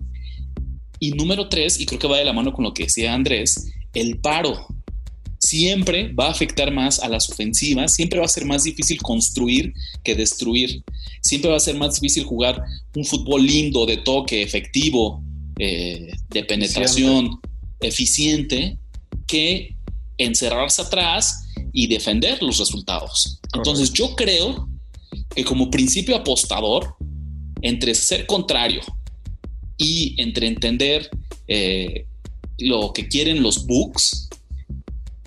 Y 1.03 1.13
número 1.13 1.49
tres, 1.49 1.79
y 1.79 1.87
creo 1.87 1.97
que 1.97 2.07
va 2.07 2.19
de 2.19 2.25
la 2.25 2.31
mano 2.31 2.53
con 2.53 2.63
lo 2.63 2.75
que 2.75 2.83
decía 2.83 3.15
Andrés, 3.15 3.71
el 3.95 4.19
paro 4.19 4.67
siempre 5.39 6.13
va 6.13 6.27
a 6.27 6.31
afectar 6.31 6.71
más 6.71 6.99
a 6.99 7.09
las 7.09 7.27
ofensivas, 7.27 7.95
siempre 7.95 8.19
va 8.19 8.25
a 8.25 8.29
ser 8.29 8.45
más 8.45 8.65
difícil 8.65 9.01
construir 9.01 9.73
que 10.03 10.13
destruir, 10.13 10.83
siempre 11.23 11.49
va 11.49 11.57
a 11.57 11.59
ser 11.59 11.75
más 11.75 11.99
difícil 11.99 12.23
jugar 12.23 12.61
un 12.95 13.03
fútbol 13.03 13.43
lindo, 13.43 13.87
de 13.87 13.97
toque, 13.97 14.43
efectivo, 14.43 15.23
eh, 15.57 16.11
de 16.29 16.43
penetración, 16.43 17.39
eficiente, 17.79 18.77
que 19.25 19.75
encerrarse 20.19 20.83
atrás 20.83 21.47
y 21.73 21.87
defender 21.87 22.43
los 22.43 22.59
resultados. 22.59 23.39
Entonces 23.55 23.91
yo 23.91 24.15
creo 24.15 24.69
que 25.35 25.43
como 25.43 25.71
principio 25.71 26.15
apostador, 26.15 26.95
entre 27.63 27.95
ser 27.95 28.27
contrario 28.27 28.81
y 29.81 30.13
entre 30.21 30.45
entender 30.45 31.09
eh, 31.47 32.05
lo 32.59 32.93
que 32.93 33.07
quieren 33.07 33.41
los 33.41 33.65
books, 33.65 34.29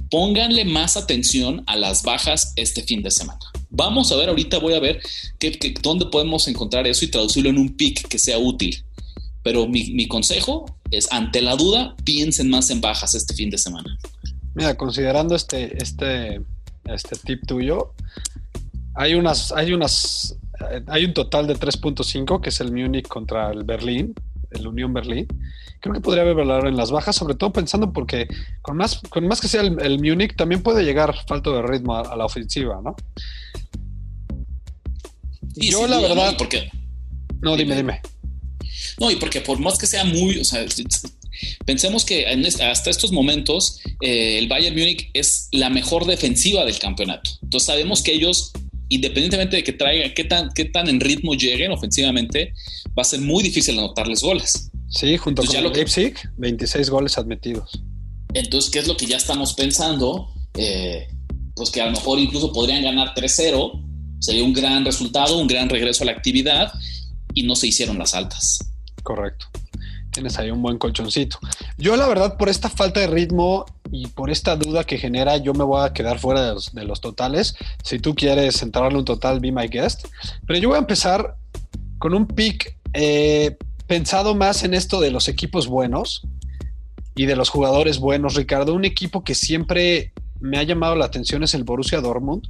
pónganle 0.08 0.64
más 0.64 0.96
atención 0.96 1.64
a 1.66 1.76
las 1.76 2.04
bajas 2.04 2.52
este 2.54 2.84
fin 2.84 3.02
de 3.02 3.10
semana. 3.10 3.40
Vamos 3.70 4.12
a 4.12 4.16
ver, 4.16 4.28
ahorita 4.28 4.60
voy 4.60 4.74
a 4.74 4.80
ver 4.80 5.00
dónde 5.82 6.06
podemos 6.06 6.46
encontrar 6.46 6.86
eso 6.86 7.04
y 7.04 7.08
traducirlo 7.08 7.50
en 7.50 7.58
un 7.58 7.76
pick 7.76 8.06
que 8.06 8.20
sea 8.20 8.38
útil. 8.38 8.84
Pero 9.42 9.66
mi, 9.66 10.06
consejo 10.06 10.66
es, 10.92 11.10
ante 11.10 11.42
la 11.42 11.56
duda, 11.56 11.96
piensen 12.04 12.48
más 12.48 12.70
en 12.70 12.80
bajas 12.80 13.16
este 13.16 13.34
fin 13.34 13.50
de 13.50 13.58
semana. 13.58 13.98
Mira, 14.54 14.76
considerando 14.76 15.34
este, 15.34 15.82
este, 15.82 16.40
este 16.84 17.16
tip 17.24 17.44
tuyo, 17.44 17.92
hay 18.94 19.14
unas, 19.14 19.50
hay 19.50 19.72
unas, 19.72 20.36
hay 20.86 21.04
un 21.06 21.12
total 21.12 21.48
de 21.48 21.56
3.5 21.56 22.40
que 22.40 22.50
es 22.50 22.60
el 22.60 22.70
Munich 22.70 23.08
contra 23.08 23.50
el 23.50 23.64
Berlín, 23.64 24.14
el 24.54 24.66
Unión 24.66 24.92
Berlín 24.92 25.26
creo 25.84 25.92
que 25.92 26.00
podría 26.00 26.22
haber 26.22 26.34
valor 26.34 26.66
en 26.66 26.78
las 26.78 26.90
bajas, 26.90 27.14
sobre 27.14 27.34
todo 27.34 27.52
pensando 27.52 27.92
porque 27.92 28.26
con 28.62 28.78
más, 28.78 29.00
con 29.10 29.28
más 29.28 29.38
que 29.38 29.48
sea 29.48 29.60
el, 29.60 29.78
el 29.82 29.98
Munich, 29.98 30.34
también 30.34 30.62
puede 30.62 30.82
llegar 30.82 31.14
falto 31.28 31.54
de 31.54 31.60
ritmo 31.60 31.94
a, 31.94 32.16
la 32.16 32.24
ofensiva, 32.24 32.80
¿no? 32.82 32.96
Yo 35.56 35.86
la 35.86 36.00
verdad... 36.00 36.36
Porque, 36.38 36.70
no, 37.42 37.54
dime, 37.54 37.76
dime, 37.76 38.00
No, 38.98 39.10
y 39.10 39.16
porque 39.16 39.42
por 39.42 39.58
más 39.58 39.76
que 39.76 39.86
sea 39.86 40.04
muy, 40.04 40.38
o 40.38 40.44
sea, 40.44 40.64
pensemos 41.66 42.06
que 42.06 42.24
hasta 42.62 42.88
estos 42.88 43.12
momentos 43.12 43.82
eh, 44.00 44.38
el 44.38 44.48
Bayern 44.48 44.74
Múnich 44.74 45.10
es 45.12 45.48
la 45.52 45.68
mejor 45.68 46.06
defensiva 46.06 46.64
del 46.64 46.78
campeonato. 46.78 47.30
Entonces 47.42 47.66
sabemos 47.66 48.02
que 48.02 48.14
ellos, 48.14 48.52
independientemente 48.88 49.56
de 49.56 49.64
que 49.64 49.72
traigan, 49.72 50.12
qué 50.14 50.24
tan, 50.24 50.50
qué 50.54 50.66
tan 50.66 50.88
en 50.88 51.00
ritmo 51.00 51.34
lleguen 51.34 51.72
ofensivamente, 51.72 52.52
va 52.96 53.02
a 53.02 53.04
ser 53.04 53.20
muy 53.20 53.42
difícil 53.42 53.78
anotarles 53.78 54.22
goles. 54.22 54.70
Sí, 54.88 55.16
junto 55.16 55.42
con 55.42 55.56
el 55.56 55.72
Leipzig, 55.72 56.14
26 56.36 56.90
goles 56.90 57.18
admitidos. 57.18 57.82
Entonces, 58.32 58.70
¿qué 58.70 58.78
es 58.80 58.86
lo 58.86 58.96
que 58.96 59.06
ya 59.06 59.16
estamos 59.16 59.54
pensando? 59.54 60.28
Eh, 60.56 61.08
pues 61.56 61.70
que 61.70 61.80
a 61.80 61.86
lo 61.86 61.92
mejor 61.92 62.18
incluso 62.18 62.52
podrían 62.52 62.82
ganar 62.82 63.14
3-0, 63.14 63.82
sería 64.20 64.44
un 64.44 64.52
gran 64.52 64.84
resultado, 64.84 65.38
un 65.38 65.46
gran 65.46 65.68
regreso 65.68 66.02
a 66.04 66.06
la 66.06 66.12
actividad 66.12 66.72
y 67.32 67.42
no 67.44 67.56
se 67.56 67.68
hicieron 67.68 67.98
las 67.98 68.14
altas. 68.14 68.58
Correcto. 69.02 69.46
Tienes 70.14 70.38
ahí 70.38 70.52
un 70.52 70.62
buen 70.62 70.78
colchoncito. 70.78 71.38
Yo 71.76 71.96
la 71.96 72.06
verdad 72.06 72.36
por 72.36 72.48
esta 72.48 72.70
falta 72.70 73.00
de 73.00 73.08
ritmo 73.08 73.66
y 73.90 74.06
por 74.06 74.30
esta 74.30 74.54
duda 74.54 74.84
que 74.84 74.96
genera, 74.96 75.38
yo 75.38 75.54
me 75.54 75.64
voy 75.64 75.84
a 75.84 75.92
quedar 75.92 76.20
fuera 76.20 76.54
de 76.54 76.84
los, 76.84 77.00
totales. 77.00 77.56
Si 77.82 77.98
tú 77.98 78.14
quieres 78.14 78.62
entrarle 78.62 78.96
un 78.96 79.04
total, 79.04 79.40
be 79.40 79.50
my 79.50 79.66
guest. 79.66 80.06
Pero 80.46 80.60
yo 80.60 80.68
voy 80.68 80.76
a 80.76 80.80
empezar 80.80 81.34
con 81.98 82.14
un 82.14 82.28
pick 82.28 82.78
eh, 82.92 83.56
pensado 83.88 84.36
más 84.36 84.62
en 84.62 84.74
esto 84.74 85.00
de 85.00 85.10
los 85.10 85.26
equipos 85.26 85.66
buenos 85.66 86.22
y 87.16 87.26
de 87.26 87.34
los 87.34 87.48
jugadores 87.48 87.98
buenos, 87.98 88.34
Ricardo. 88.36 88.72
Un 88.72 88.84
equipo 88.84 89.24
que 89.24 89.34
siempre 89.34 90.12
me 90.38 90.58
ha 90.58 90.62
llamado 90.62 90.94
la 90.94 91.06
atención 91.06 91.42
es 91.42 91.54
el 91.54 91.64
Borussia 91.64 92.00
Dortmund. 92.00 92.46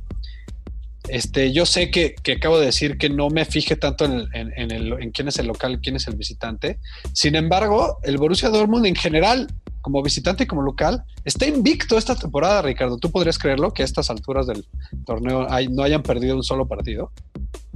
Este, 1.08 1.52
yo 1.52 1.66
sé 1.66 1.90
que, 1.90 2.14
acabo 2.34 2.58
de 2.58 2.66
decir 2.66 2.96
que 2.96 3.10
no 3.10 3.28
me 3.28 3.44
fije 3.44 3.76
tanto 3.76 4.06
en, 4.06 4.26
en, 4.32 5.10
quién 5.10 5.28
es 5.28 5.38
el 5.38 5.46
local 5.46 5.80
quién 5.82 5.96
es 5.96 6.06
el 6.08 6.16
visitante. 6.16 6.78
Sin 7.12 7.34
embargo, 7.34 7.98
el 8.02 8.16
Borussia 8.16 8.48
Dortmund 8.48 8.86
en 8.86 8.94
general, 8.94 9.52
como 9.82 10.02
visitante 10.02 10.44
y 10.44 10.46
como 10.46 10.62
local, 10.62 11.04
está 11.24 11.46
invicto 11.46 11.98
esta 11.98 12.16
temporada, 12.16 12.62
Ricardo. 12.62 12.96
¿Tú 12.96 13.10
podrías 13.10 13.38
creerlo 13.38 13.72
que 13.72 13.82
a 13.82 13.84
estas 13.84 14.08
alturas 14.08 14.46
del 14.46 14.66
torneo 15.04 15.46
no 15.70 15.82
hayan 15.82 16.02
perdido 16.02 16.36
un 16.36 16.42
solo 16.42 16.66
partido? 16.66 17.12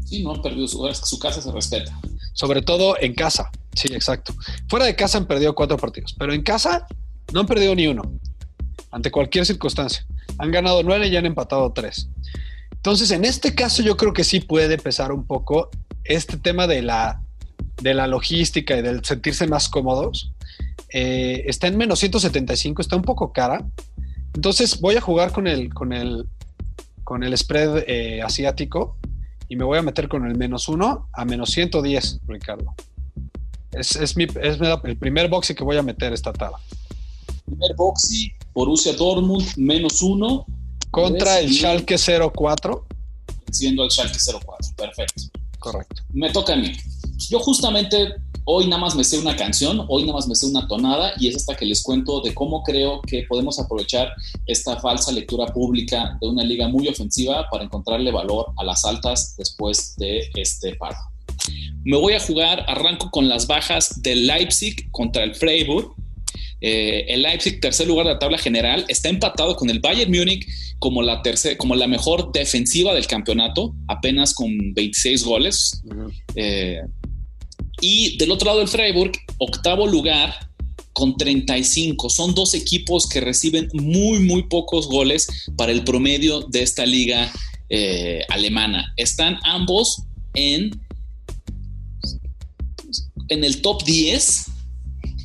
Sí, 0.06 0.22
no 0.22 0.34
han 0.34 0.40
perdido 0.40 0.66
su, 0.66 0.88
su 0.94 1.18
casa, 1.18 1.42
se 1.42 1.52
respeta. 1.52 2.00
Sobre 2.32 2.62
todo 2.62 2.96
en 2.98 3.14
casa. 3.14 3.50
Sí, 3.74 3.88
exacto. 3.92 4.32
Fuera 4.68 4.86
de 4.86 4.96
casa 4.96 5.18
han 5.18 5.26
perdido 5.26 5.54
cuatro 5.54 5.76
partidos, 5.76 6.14
pero 6.18 6.32
en 6.32 6.42
casa 6.42 6.86
no 7.34 7.40
han 7.40 7.46
perdido 7.46 7.74
ni 7.74 7.86
uno. 7.86 8.02
Ante 8.90 9.10
cualquier 9.10 9.44
circunstancia. 9.44 10.06
Han 10.38 10.50
ganado 10.50 10.82
nueve 10.82 11.08
y 11.08 11.16
han 11.16 11.26
empatado 11.26 11.70
tres. 11.74 12.08
Entonces, 12.88 13.10
en 13.10 13.26
este 13.26 13.54
caso, 13.54 13.82
yo 13.82 13.98
creo 13.98 14.14
que 14.14 14.24
sí 14.24 14.40
puede 14.40 14.78
pesar 14.78 15.12
un 15.12 15.26
poco 15.26 15.68
este 16.04 16.38
tema 16.38 16.66
de 16.66 16.80
la, 16.80 17.20
de 17.82 17.92
la 17.92 18.06
logística 18.06 18.78
y 18.78 18.80
del 18.80 19.04
sentirse 19.04 19.46
más 19.46 19.68
cómodos. 19.68 20.32
Eh, 20.94 21.44
está 21.46 21.66
en 21.66 21.76
menos 21.76 21.98
175, 21.98 22.80
está 22.80 22.96
un 22.96 23.02
poco 23.02 23.30
cara. 23.34 23.62
Entonces, 24.32 24.80
voy 24.80 24.96
a 24.96 25.02
jugar 25.02 25.32
con 25.32 25.46
el, 25.46 25.68
con 25.74 25.92
el, 25.92 26.24
con 27.04 27.24
el 27.24 27.36
spread 27.36 27.84
eh, 27.86 28.22
asiático 28.22 28.96
y 29.50 29.56
me 29.56 29.64
voy 29.64 29.76
a 29.76 29.82
meter 29.82 30.08
con 30.08 30.26
el 30.26 30.38
menos 30.38 30.66
uno 30.66 31.10
a 31.12 31.26
menos 31.26 31.50
110, 31.50 32.20
Ricardo. 32.26 32.74
Es, 33.72 33.96
es, 33.96 34.16
mi, 34.16 34.24
es 34.24 34.58
el 34.84 34.96
primer 34.96 35.28
boxy 35.28 35.54
que 35.54 35.62
voy 35.62 35.76
a 35.76 35.82
meter 35.82 36.14
esta 36.14 36.32
tarde. 36.32 36.56
Primer 37.44 37.76
boxy, 37.76 38.32
Borussia 38.54 38.94
Dortmund, 38.94 39.58
menos 39.58 40.00
uno. 40.00 40.46
Contra 40.90 41.40
el 41.40 41.52
Schalke 41.52 41.96
04. 41.98 42.86
Siendo 43.50 43.84
el 43.84 43.90
Schalke 43.90 44.18
04, 44.18 44.74
perfecto. 44.76 45.22
Correcto. 45.58 46.02
Me 46.12 46.30
toca 46.30 46.52
a 46.52 46.56
mí. 46.56 46.72
Yo 47.30 47.40
justamente 47.40 48.14
hoy 48.50 48.66
nada 48.66 48.80
más 48.80 48.94
me 48.94 49.04
sé 49.04 49.18
una 49.18 49.36
canción, 49.36 49.84
hoy 49.88 50.04
nada 50.04 50.14
más 50.14 50.26
me 50.26 50.34
sé 50.34 50.46
una 50.46 50.66
tonada 50.66 51.12
y 51.18 51.28
es 51.28 51.36
esta 51.36 51.54
que 51.54 51.66
les 51.66 51.82
cuento 51.82 52.22
de 52.22 52.32
cómo 52.32 52.62
creo 52.62 53.02
que 53.02 53.24
podemos 53.28 53.58
aprovechar 53.58 54.10
esta 54.46 54.80
falsa 54.80 55.12
lectura 55.12 55.52
pública 55.52 56.16
de 56.20 56.28
una 56.28 56.42
liga 56.42 56.66
muy 56.68 56.88
ofensiva 56.88 57.46
para 57.50 57.64
encontrarle 57.64 58.10
valor 58.10 58.46
a 58.56 58.64
las 58.64 58.86
altas 58.86 59.34
después 59.36 59.94
de 59.96 60.30
este 60.34 60.76
paro. 60.76 60.96
Me 61.84 61.98
voy 61.98 62.14
a 62.14 62.20
jugar, 62.20 62.64
arranco 62.68 63.10
con 63.10 63.28
las 63.28 63.46
bajas 63.46 64.00
del 64.00 64.26
Leipzig 64.26 64.90
contra 64.92 65.24
el 65.24 65.34
Freiburg. 65.34 65.94
Eh, 66.60 67.06
el 67.08 67.22
Leipzig, 67.22 67.60
tercer 67.60 67.86
lugar 67.86 68.06
de 68.06 68.14
la 68.14 68.18
tabla 68.18 68.38
general, 68.38 68.84
está 68.88 69.08
empatado 69.08 69.56
con 69.56 69.70
el 69.70 69.80
Bayern 69.80 70.10
Múnich 70.10 70.46
como 70.78 71.02
la, 71.02 71.22
como 71.56 71.74
la 71.74 71.86
mejor 71.86 72.32
defensiva 72.32 72.94
del 72.94 73.06
campeonato, 73.06 73.74
apenas 73.88 74.34
con 74.34 74.74
26 74.74 75.24
goles. 75.24 75.82
Eh, 76.34 76.80
y 77.80 78.16
del 78.16 78.30
otro 78.30 78.46
lado 78.46 78.60
el 78.60 78.68
Freiburg, 78.68 79.12
octavo 79.38 79.86
lugar 79.86 80.34
con 80.92 81.16
35. 81.16 82.10
Son 82.10 82.34
dos 82.34 82.54
equipos 82.54 83.08
que 83.08 83.20
reciben 83.20 83.68
muy, 83.72 84.18
muy 84.18 84.44
pocos 84.44 84.88
goles 84.88 85.28
para 85.56 85.70
el 85.70 85.84
promedio 85.84 86.40
de 86.40 86.62
esta 86.62 86.84
liga 86.84 87.30
eh, 87.68 88.22
alemana. 88.28 88.92
Están 88.96 89.38
ambos 89.44 90.02
en, 90.34 90.70
en 93.28 93.44
el 93.44 93.62
top 93.62 93.84
10, 93.84 94.46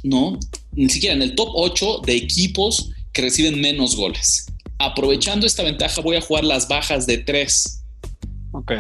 ¿no? 0.04 0.40
Ni 0.76 0.90
siquiera 0.90 1.16
en 1.16 1.22
el 1.22 1.36
top 1.36 1.50
8 1.54 2.02
de 2.06 2.16
equipos 2.16 2.92
que 3.12 3.22
reciben 3.22 3.62
menos 3.62 3.96
goles. 3.96 4.48
Aprovechando 4.80 5.46
esta 5.46 5.64
ventaja, 5.64 6.02
voy 6.02 6.16
a 6.16 6.22
jugar 6.22 6.44
las 6.44 6.68
bajas 6.68 7.06
de 7.06 7.20
3. 7.20 7.84
Ok 8.54 8.72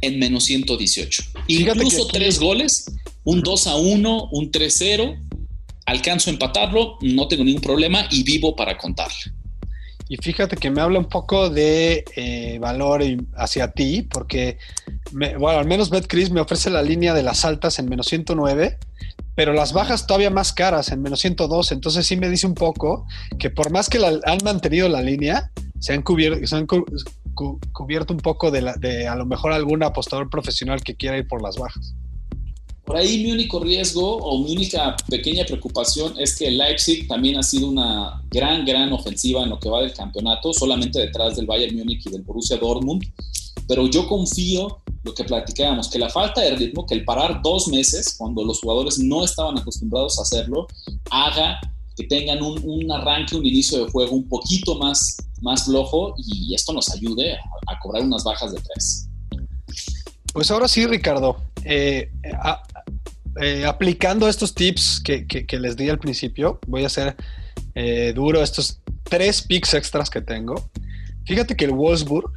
en 0.00 0.18
menos 0.18 0.44
118. 0.44 1.22
Incluso 1.48 2.06
tres 2.08 2.38
goles, 2.38 2.86
un 3.24 3.40
2 3.40 3.66
a 3.66 3.76
1, 3.76 4.28
un 4.32 4.50
3 4.50 4.74
0. 4.76 5.16
Alcanzo 5.86 6.30
a 6.30 6.32
empatarlo, 6.32 6.98
no 7.00 7.28
tengo 7.28 7.44
ningún 7.44 7.62
problema 7.62 8.06
y 8.10 8.22
vivo 8.24 8.56
para 8.56 8.76
contarle. 8.76 9.32
Y 10.08 10.16
fíjate 10.16 10.56
que 10.56 10.70
me 10.70 10.80
habla 10.80 10.98
un 11.00 11.08
poco 11.08 11.50
de 11.50 12.04
eh, 12.14 12.58
valor 12.60 13.02
hacia 13.36 13.72
ti, 13.72 14.02
porque, 14.02 14.58
bueno, 15.12 15.58
al 15.58 15.66
menos 15.66 15.90
BetCris 15.90 16.30
me 16.30 16.40
ofrece 16.40 16.70
la 16.70 16.82
línea 16.82 17.12
de 17.12 17.24
las 17.24 17.44
altas 17.44 17.78
en 17.80 17.88
menos 17.88 18.06
109, 18.06 18.78
pero 19.36 19.52
las 19.52 19.72
bajas 19.72 20.06
todavía 20.06 20.30
más 20.30 20.52
caras 20.52 20.90
en 20.90 21.02
menos 21.02 21.20
102. 21.20 21.70
Entonces 21.70 22.06
sí 22.06 22.16
me 22.16 22.28
dice 22.28 22.46
un 22.46 22.54
poco 22.54 23.06
que 23.38 23.50
por 23.50 23.70
más 23.70 23.88
que 23.88 24.00
la, 24.00 24.18
han 24.24 24.38
mantenido 24.42 24.88
la 24.88 25.02
línea, 25.02 25.52
se 25.78 25.92
han 25.92 26.02
cubierto, 26.02 26.44
se 26.44 26.56
un 26.56 28.20
poco 28.22 28.50
de, 28.50 28.72
de 28.80 29.06
a 29.06 29.14
lo 29.14 29.26
mejor 29.26 29.52
algún 29.52 29.82
apostador 29.82 30.30
profesional 30.30 30.82
que 30.82 30.96
quiera 30.96 31.18
ir 31.18 31.28
por 31.28 31.42
las 31.42 31.56
bajas. 31.56 31.94
Por 32.86 32.96
ahí 32.96 33.24
mi 33.24 33.32
único 33.32 33.60
riesgo 33.60 34.16
o 34.16 34.42
mi 34.42 34.52
única 34.52 34.96
pequeña 35.08 35.44
preocupación 35.44 36.14
es 36.18 36.38
que 36.38 36.50
Leipzig 36.50 37.08
también 37.08 37.36
ha 37.36 37.42
sido 37.42 37.68
una 37.68 38.22
gran, 38.30 38.64
gran 38.64 38.92
ofensiva 38.92 39.42
en 39.42 39.50
lo 39.50 39.58
que 39.58 39.68
va 39.68 39.82
del 39.82 39.92
campeonato, 39.92 40.54
solamente 40.54 41.00
detrás 41.00 41.36
del 41.36 41.46
Bayern 41.46 41.76
Múnich 41.76 42.06
y 42.06 42.10
del 42.10 42.22
Borussia 42.22 42.56
Dortmund. 42.56 43.04
Pero 43.66 43.88
yo 43.88 44.08
confío, 44.08 44.82
lo 45.06 45.14
que 45.14 45.24
platicábamos, 45.24 45.88
que 45.88 45.98
la 45.98 46.10
falta 46.10 46.40
de 46.40 46.56
ritmo, 46.56 46.84
que 46.84 46.94
el 46.94 47.04
parar 47.04 47.40
dos 47.42 47.68
meses, 47.68 48.16
cuando 48.18 48.44
los 48.44 48.60
jugadores 48.60 48.98
no 48.98 49.24
estaban 49.24 49.56
acostumbrados 49.56 50.18
a 50.18 50.22
hacerlo, 50.22 50.66
haga 51.10 51.60
que 51.96 52.04
tengan 52.04 52.42
un, 52.42 52.60
un 52.64 52.92
arranque, 52.92 53.36
un 53.36 53.46
inicio 53.46 53.84
de 53.84 53.90
juego 53.90 54.16
un 54.16 54.28
poquito 54.28 54.76
más, 54.78 55.16
más 55.40 55.64
flojo 55.64 56.14
y 56.18 56.54
esto 56.54 56.72
nos 56.72 56.92
ayude 56.92 57.34
a, 57.34 57.78
cobrar 57.80 58.02
unas 58.02 58.24
bajas 58.24 58.52
de 58.52 58.60
tres. 58.60 59.08
Pues 60.32 60.50
ahora 60.50 60.68
sí, 60.68 60.86
Ricardo. 60.86 61.36
Eh, 61.64 62.10
eh, 63.40 63.64
aplicando 63.64 64.28
estos 64.28 64.54
tips 64.54 65.00
que, 65.00 65.58
les 65.58 65.76
di 65.76 65.88
al 65.88 65.98
principio, 65.98 66.58
voy 66.66 66.82
a 66.82 66.88
hacer 66.88 67.16
eh, 67.74 68.12
duro 68.14 68.42
estos 68.42 68.80
tres 69.04 69.40
picks 69.40 69.72
extras 69.72 70.10
que 70.10 70.20
tengo. 70.20 70.68
Fíjate 71.24 71.56
que 71.56 71.64
el 71.64 71.72
Wolfsburg 71.72 72.30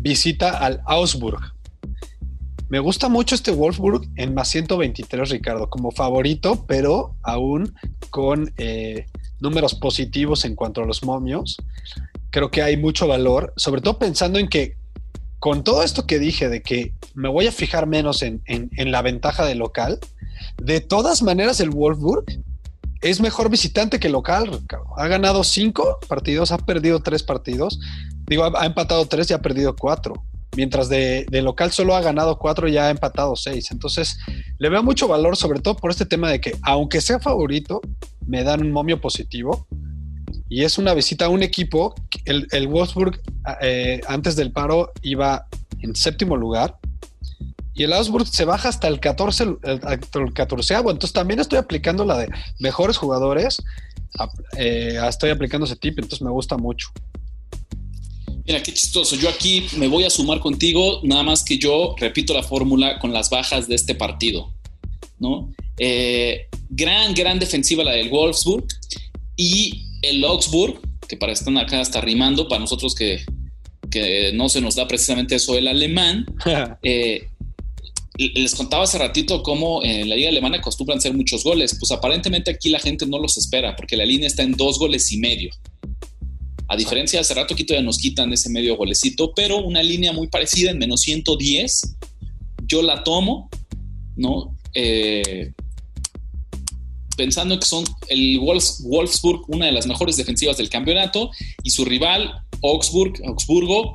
visita 0.00 0.58
al 0.58 0.82
Augsburg. 0.84 1.51
Me 2.72 2.78
gusta 2.78 3.10
mucho 3.10 3.34
este 3.34 3.50
Wolfsburg 3.50 4.08
en 4.16 4.32
más 4.32 4.48
123, 4.48 5.28
Ricardo, 5.28 5.68
como 5.68 5.90
favorito, 5.90 6.64
pero 6.66 7.14
aún 7.22 7.74
con 8.08 8.50
eh, 8.56 9.04
números 9.40 9.74
positivos 9.74 10.46
en 10.46 10.54
cuanto 10.54 10.80
a 10.80 10.86
los 10.86 11.04
momios. 11.04 11.58
Creo 12.30 12.50
que 12.50 12.62
hay 12.62 12.78
mucho 12.78 13.06
valor, 13.06 13.52
sobre 13.58 13.82
todo 13.82 13.98
pensando 13.98 14.38
en 14.38 14.48
que 14.48 14.78
con 15.38 15.64
todo 15.64 15.82
esto 15.82 16.06
que 16.06 16.18
dije 16.18 16.48
de 16.48 16.62
que 16.62 16.94
me 17.12 17.28
voy 17.28 17.46
a 17.46 17.52
fijar 17.52 17.86
menos 17.86 18.22
en, 18.22 18.40
la 18.90 19.02
ventaja 19.02 19.44
del 19.44 19.58
local, 19.58 19.98
de 20.56 20.80
todas 20.80 21.20
maneras 21.22 21.60
el 21.60 21.68
Wolfsburg 21.68 22.24
es 23.02 23.20
mejor 23.20 23.50
visitante 23.50 24.00
que 24.00 24.08
local, 24.08 24.60
Ha 24.96 25.08
ganado 25.08 25.44
cinco 25.44 25.98
partidos, 26.08 26.52
ha 26.52 26.56
perdido 26.56 27.00
tres 27.00 27.22
partidos. 27.22 27.78
Digo, 28.26 28.44
ha, 28.44 28.64
empatado 28.64 29.04
tres 29.04 29.30
y 29.30 29.34
ha 29.34 29.42
perdido 29.42 29.76
cuatro. 29.76 30.24
Mientras 30.56 30.88
de, 30.88 31.26
de, 31.30 31.42
local 31.42 31.72
solo 31.72 31.96
ha 31.96 32.02
ganado 32.02 32.38
cuatro 32.38 32.68
y 32.68 32.76
ha 32.76 32.90
empatado 32.90 33.36
seis. 33.36 33.70
Entonces, 33.70 34.18
le 34.58 34.68
veo 34.68 34.82
mucho 34.82 35.08
valor, 35.08 35.36
sobre 35.36 35.60
todo 35.60 35.76
por 35.76 35.90
este 35.90 36.04
tema 36.04 36.30
de 36.30 36.40
que, 36.40 36.56
aunque 36.62 37.00
sea 37.00 37.18
favorito, 37.20 37.80
me 38.26 38.44
dan 38.44 38.60
un 38.60 38.70
momio 38.70 39.00
positivo 39.00 39.66
y 40.48 40.64
es 40.64 40.76
una 40.76 40.92
visita 40.92 41.24
a 41.24 41.28
un 41.30 41.42
equipo, 41.42 41.94
el, 42.26 42.46
el 42.52 42.68
Wolfsburg 42.68 43.20
eh, 43.62 44.02
antes 44.06 44.36
del 44.36 44.52
paro 44.52 44.92
iba 45.00 45.46
en 45.80 45.96
séptimo 45.96 46.36
lugar 46.36 46.78
y 47.74 47.84
el 47.84 47.92
Augsburg 47.92 48.26
se 48.26 48.44
baja 48.44 48.68
hasta 48.68 48.86
el 48.86 49.00
14, 49.00 49.44
el, 49.44 49.58
el 49.62 50.32
14 50.34 50.74
entonces 50.74 51.12
también 51.12 51.40
estoy 51.40 51.58
aplicando 51.58 52.04
la 52.04 52.18
de 52.18 52.28
mejores 52.58 52.98
jugadores, 52.98 53.62
eh, 54.58 54.98
estoy 55.08 55.30
aplicando 55.30 55.64
ese 55.64 55.76
tip, 55.76 55.98
entonces 55.98 56.20
me 56.20 56.30
gusta 56.30 56.58
mucho. 56.58 56.90
Mira, 58.46 58.62
qué 58.62 58.72
chistoso. 58.72 59.16
Yo 59.16 59.28
aquí 59.28 59.66
me 59.76 59.86
voy 59.88 60.04
a 60.04 60.10
sumar 60.10 60.40
contigo, 60.40 61.00
nada 61.04 61.22
más 61.22 61.44
que 61.44 61.58
yo 61.58 61.94
repito 61.98 62.34
la 62.34 62.42
fórmula 62.42 62.98
con 62.98 63.12
las 63.12 63.30
bajas 63.30 63.68
de 63.68 63.74
este 63.74 63.94
partido. 63.94 64.52
¿no? 65.22 65.54
Eh, 65.78 66.48
gran, 66.68 67.14
gran 67.14 67.38
defensiva 67.38 67.84
la 67.84 67.92
del 67.92 68.10
Wolfsburg 68.10 68.66
y 69.36 69.86
el 70.02 70.22
Augsburg, 70.24 70.80
que 71.08 71.16
para 71.16 71.32
estar 71.32 71.56
acá 71.56 71.80
está 71.80 72.00
rimando, 72.00 72.48
para 72.48 72.60
nosotros 72.60 72.94
que, 72.94 73.20
no 74.32 74.48
se 74.48 74.62
nos 74.62 74.74
da 74.74 74.88
precisamente 74.88 75.34
eso 75.34 75.56
el 75.56 75.68
alemán, 75.68 76.24
eh, 76.82 77.28
les 78.16 78.54
contaba 78.54 78.84
hace 78.84 78.98
ratito 78.98 79.42
cómo 79.42 79.82
en 79.84 80.08
la 80.08 80.16
liga 80.16 80.30
alemana 80.30 80.58
acostumbran 80.58 81.00
ser 81.00 81.14
muchos 81.14 81.44
goles. 81.44 81.76
Pues 81.78 81.90
aparentemente 81.92 82.50
aquí 82.50 82.68
la 82.70 82.78
gente 82.78 83.06
no 83.06 83.18
los 83.18 83.36
espera 83.36 83.76
porque 83.76 83.96
la 83.96 84.04
línea 84.04 84.26
está 84.26 84.42
en 84.42 84.52
dos 84.52 84.78
goles 84.78 85.10
y 85.12 85.18
medio. 85.18 85.50
A 86.72 86.76
diferencia 86.76 87.18
de 87.18 87.20
hace 87.20 87.34
rato, 87.34 87.52
aquí 87.52 87.64
todavía 87.64 87.84
nos 87.84 87.98
quitan 87.98 88.32
ese 88.32 88.48
medio 88.48 88.78
golecito, 88.78 89.34
pero 89.34 89.58
una 89.58 89.82
línea 89.82 90.14
muy 90.14 90.28
parecida 90.28 90.70
en 90.70 90.78
menos 90.78 91.02
110. 91.02 91.96
Yo 92.66 92.80
la 92.80 93.04
tomo, 93.04 93.50
¿no? 94.16 94.56
Eh, 94.72 95.52
pensando 97.14 97.60
que 97.60 97.66
son 97.66 97.84
el 98.08 98.38
Wolfsburg, 98.38 99.42
una 99.48 99.66
de 99.66 99.72
las 99.72 99.86
mejores 99.86 100.16
defensivas 100.16 100.56
del 100.56 100.70
campeonato, 100.70 101.30
y 101.62 101.68
su 101.68 101.84
rival, 101.84 102.40
Augsburg, 102.62 103.20
Augsburgo, 103.26 103.92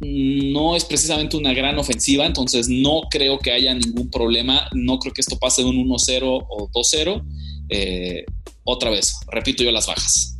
no 0.00 0.74
es 0.74 0.86
precisamente 0.86 1.36
una 1.36 1.52
gran 1.52 1.78
ofensiva, 1.78 2.24
entonces 2.24 2.66
no 2.70 3.02
creo 3.10 3.38
que 3.40 3.52
haya 3.52 3.74
ningún 3.74 4.10
problema, 4.10 4.70
no 4.72 4.98
creo 5.00 5.12
que 5.12 5.20
esto 5.20 5.38
pase 5.38 5.62
de 5.62 5.68
un 5.68 5.86
1-0 5.86 6.46
o 6.48 6.70
2-0. 6.70 7.22
Eh, 7.68 8.24
otra 8.64 8.88
vez, 8.88 9.16
repito 9.30 9.62
yo 9.62 9.70
las 9.70 9.86
bajas. 9.86 10.35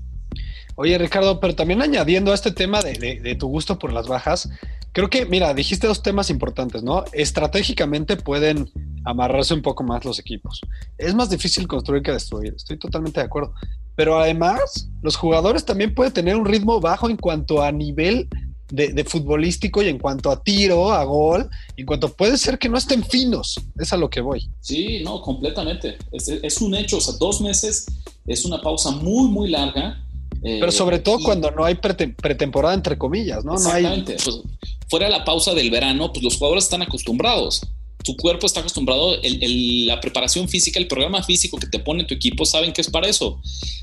Oye, 0.76 0.98
Ricardo, 0.98 1.40
pero 1.40 1.54
también 1.54 1.82
añadiendo 1.82 2.32
a 2.32 2.34
este 2.34 2.52
tema 2.52 2.82
de, 2.82 3.36
tu 3.38 3.48
gusto 3.48 3.78
por 3.78 3.92
las 3.92 4.06
bajas, 4.08 4.48
creo 4.92 5.08
que, 5.08 5.24
mira, 5.24 5.54
dijiste 5.54 5.86
dos 5.86 6.02
temas 6.02 6.30
importantes, 6.30 6.82
¿no? 6.82 7.04
Estratégicamente 7.12 8.16
pueden 8.16 8.70
amarrarse 9.04 9.54
un 9.54 9.62
poco 9.62 9.84
más 9.84 10.04
los 10.04 10.18
equipos. 10.18 10.60
Es 10.98 11.14
más 11.14 11.30
difícil 11.30 11.66
construir 11.66 12.02
que 12.02 12.12
destruir, 12.12 12.54
estoy 12.54 12.78
totalmente 12.78 13.20
de 13.20 13.26
acuerdo. 13.26 13.54
Pero 13.94 14.18
además, 14.18 14.90
los 15.00 15.16
jugadores 15.16 15.64
también 15.64 15.94
pueden 15.94 16.12
tener 16.12 16.36
un 16.36 16.44
ritmo 16.44 16.78
bajo 16.80 17.08
en 17.08 17.16
cuanto 17.16 17.62
a 17.62 17.72
nivel 17.72 18.28
de, 18.70 19.04
futbolístico 19.04 19.82
y 19.82 19.88
en 19.88 19.98
cuanto 19.98 20.30
a 20.30 20.42
tiro, 20.42 20.92
a 20.92 21.04
gol, 21.04 21.48
en 21.76 21.86
cuanto 21.86 22.12
puede 22.12 22.36
ser 22.36 22.58
que 22.58 22.68
no 22.68 22.78
estén 22.78 23.04
finos. 23.04 23.60
Es 23.78 23.92
a 23.92 23.96
lo 23.96 24.10
que 24.10 24.20
voy. 24.20 24.48
Sí, 24.60 25.02
no, 25.04 25.20
completamente. 25.22 25.96
Es, 26.12 26.60
un 26.60 26.74
hecho, 26.74 26.98
o 26.98 27.00
sea, 27.00 27.14
dos 27.18 27.40
meses 27.40 27.86
es 28.26 28.44
una 28.44 28.60
pausa 28.60 28.90
muy, 28.90 29.28
muy 29.28 29.48
larga. 29.48 30.02
Eh, 30.46 30.59
Pero 30.61 30.70
sobre 30.70 31.00
todo 31.00 31.18
cuando 31.18 31.50
no 31.50 31.64
hay 31.64 31.74
pretemporada, 31.74 32.74
entre 32.74 32.96
comillas, 32.96 33.44
¿no? 33.44 33.54
Exactamente. 33.54 34.16
Pues, 34.22 34.40
fuera 34.88 35.06
de 35.06 35.12
la 35.12 35.24
pausa 35.24 35.54
del 35.54 35.70
verano, 35.70 36.12
pues 36.12 36.22
los 36.22 36.37
jugadores 36.37 36.64
están 36.64 36.82
acostumbrados 36.82 37.62
tu 38.06 38.16
cuerpo 38.16 38.46
está 38.46 38.61
acostumbrado, 38.61 39.16
la 39.20 40.00
preparación 40.00 40.48
física, 40.48 40.78
el 40.78 40.87
programa 40.87 41.24
físico 41.24 41.59
que 41.59 41.66
te 41.66 41.80
pone 41.80 42.04
tu 42.04 42.14
equipo, 42.14 42.46
saben 42.46 42.72
que 42.72 42.80
es 42.80 42.88
para 42.88 43.09
eso. 43.09 43.40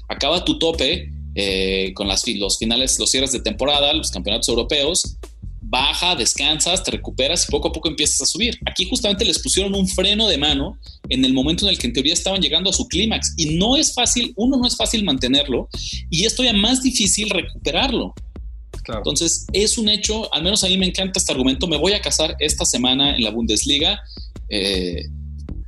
Acaba 0.07 0.45
tu 0.45 0.57
tope 0.57 1.11
eh, 1.35 1.91
con 1.93 2.07
las, 2.07 2.25
los 2.29 2.57
finales, 2.57 2.97
los 2.99 3.11
cierres 3.11 3.33
de 3.33 3.41
temporada, 3.41 3.91
los 3.93 4.11
campeonatos 4.11 4.47
europeos, 4.47 5.17
baja, 5.73 6.15
descansas, 6.15 6.83
te 6.83 6.91
recuperas 6.91 7.47
y 7.47 7.51
poco 7.51 7.69
a 7.69 7.71
poco 7.71 7.89
empiezas 7.89 8.21
a 8.21 8.25
subir. 8.27 8.59
Aquí 8.67 8.87
justamente 8.87 9.25
les 9.25 9.39
pusieron 9.39 9.73
un 9.73 9.87
freno 9.87 10.27
de 10.27 10.37
mano 10.37 10.77
en 11.09 11.25
el 11.25 11.33
momento 11.33 11.65
en 11.65 11.71
el 11.71 11.79
que 11.79 11.87
en 11.87 11.93
teoría 11.93 12.13
estaban 12.13 12.41
llegando 12.41 12.69
a 12.69 12.73
su 12.73 12.87
clímax 12.87 13.33
y 13.37 13.57
no 13.57 13.75
es 13.75 13.91
fácil, 13.95 14.33
uno 14.35 14.57
no 14.57 14.67
es 14.67 14.77
fácil 14.77 15.03
mantenerlo 15.03 15.67
y 16.11 16.25
es 16.25 16.35
todavía 16.35 16.61
más 16.61 16.83
difícil 16.83 17.27
recuperarlo. 17.31 18.13
Entonces, 18.87 19.47
es 19.51 19.79
un 19.79 19.89
hecho, 19.89 20.31
al 20.33 20.43
menos 20.43 20.63
a 20.63 20.67
mí 20.67 20.77
me 20.77 20.85
encanta 20.85 21.17
este 21.17 21.31
argumento. 21.31 21.67
Me 21.67 21.77
voy 21.77 21.93
a 21.93 22.01
casar 22.01 22.35
esta 22.39 22.65
semana 22.65 23.15
en 23.15 23.23
la 23.23 23.31
Bundesliga 23.31 24.03
eh, 24.49 25.05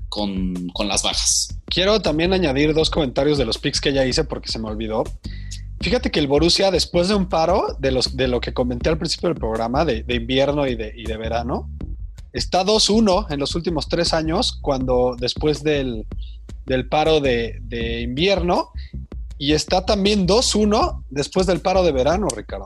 con, 0.10 0.54
las 0.88 1.02
bajas. 1.02 1.48
Quiero 1.66 2.00
también 2.02 2.32
añadir 2.32 2.74
dos 2.74 2.92
comentarios 2.92 3.38
de 3.40 3.46
los 3.46 3.58
picks 3.58 3.82
que 3.82 3.92
ya 3.92 4.06
hice 4.06 4.24
porque 4.24 4.52
se 4.52 4.60
me 4.60 4.68
olvidó. 4.68 5.04
Fíjate 5.86 6.10
que 6.10 6.20
el 6.20 6.26
Borussia, 6.26 6.72
después 6.72 7.10
de 7.10 7.14
un 7.14 7.30
paro 7.30 7.78
de, 7.78 7.92
los, 7.92 8.18
de 8.18 8.28
lo 8.28 8.42
que 8.42 8.56
comenté 8.56 8.90
al 8.90 8.98
principio 8.98 9.30
del 9.30 9.38
programa, 9.38 9.86
de, 9.86 10.04
invierno 10.10 10.66
y 10.66 10.74
de, 10.74 11.18
verano, 11.18 11.70
está 12.34 12.66
2-1 12.66 13.28
en 13.30 13.40
los 13.40 13.54
últimos 13.54 13.88
tres 13.88 14.12
años, 14.12 14.58
cuando 14.64 15.16
después 15.16 15.62
del, 15.62 16.08
paro 16.90 17.20
de, 17.20 18.02
invierno, 18.02 18.72
y 19.38 19.54
está 19.54 19.86
también 19.86 20.28
2-1 20.28 21.04
después 21.12 21.46
del 21.46 21.62
paro 21.62 21.84
de 21.84 21.92
verano, 21.92 22.30
Ricardo. 22.36 22.66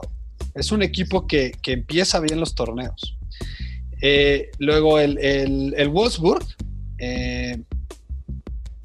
Es 0.54 0.72
un 0.72 0.82
equipo 0.82 1.26
que, 1.26 1.52
empieza 1.66 2.20
bien 2.20 2.40
los 2.40 2.54
torneos. 2.54 3.18
Eh, 4.00 4.48
luego 4.56 4.98
el, 4.98 5.18
el, 5.18 5.88
Wolfsburg, 5.90 6.46
eh, 6.96 7.60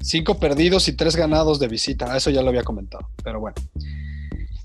cinco 0.02 0.38
perdidos 0.38 0.88
y 0.88 0.92
tres 0.92 1.16
ganados 1.16 1.58
de 1.58 1.68
visita. 1.68 2.14
Eso 2.14 2.28
ya 2.28 2.42
lo 2.42 2.50
había 2.50 2.64
comentado, 2.64 3.08
pero 3.24 3.40
bueno. 3.40 3.54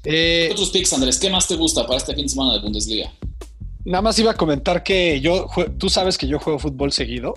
Eh, 0.04 0.50
Otros 0.52 0.72
picks, 0.72 0.94
Andrés, 0.94 1.20
¿qué 1.20 1.30
más 1.30 1.48
te 1.48 1.56
gusta 1.56 1.86
para 1.86 1.98
este 1.98 2.16
fin 2.16 2.24
de 2.26 2.30
semana 2.30 2.54
de 2.54 2.60
Bundesliga? 2.60 3.12
Nada 3.86 4.02
más 4.02 4.18
iba 4.20 4.32
a 4.32 4.36
comentar 4.36 4.84
que 4.84 5.20
yo, 5.22 5.48
tú 5.78 5.90
sabes 5.90 6.18
que 6.18 6.28
yo 6.28 6.40
juego 6.40 6.60
fútbol 6.60 6.92
seguido 6.92 7.34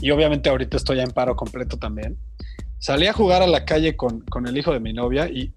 y 0.00 0.10
obviamente 0.10 0.48
ahorita 0.48 0.76
estoy 0.76 1.00
en 1.00 1.10
paro 1.10 1.36
completo 1.36 1.78
también. 1.78 2.18
Salí 2.78 3.06
a 3.06 3.12
jugar 3.12 3.42
a 3.42 3.46
la 3.46 3.64
calle 3.64 3.96
con, 3.96 4.20
con 4.20 4.46
el 4.46 4.56
hijo 4.56 4.72
de 4.72 4.80
mi 4.80 4.92
novia 4.92 5.28
y 5.28 5.52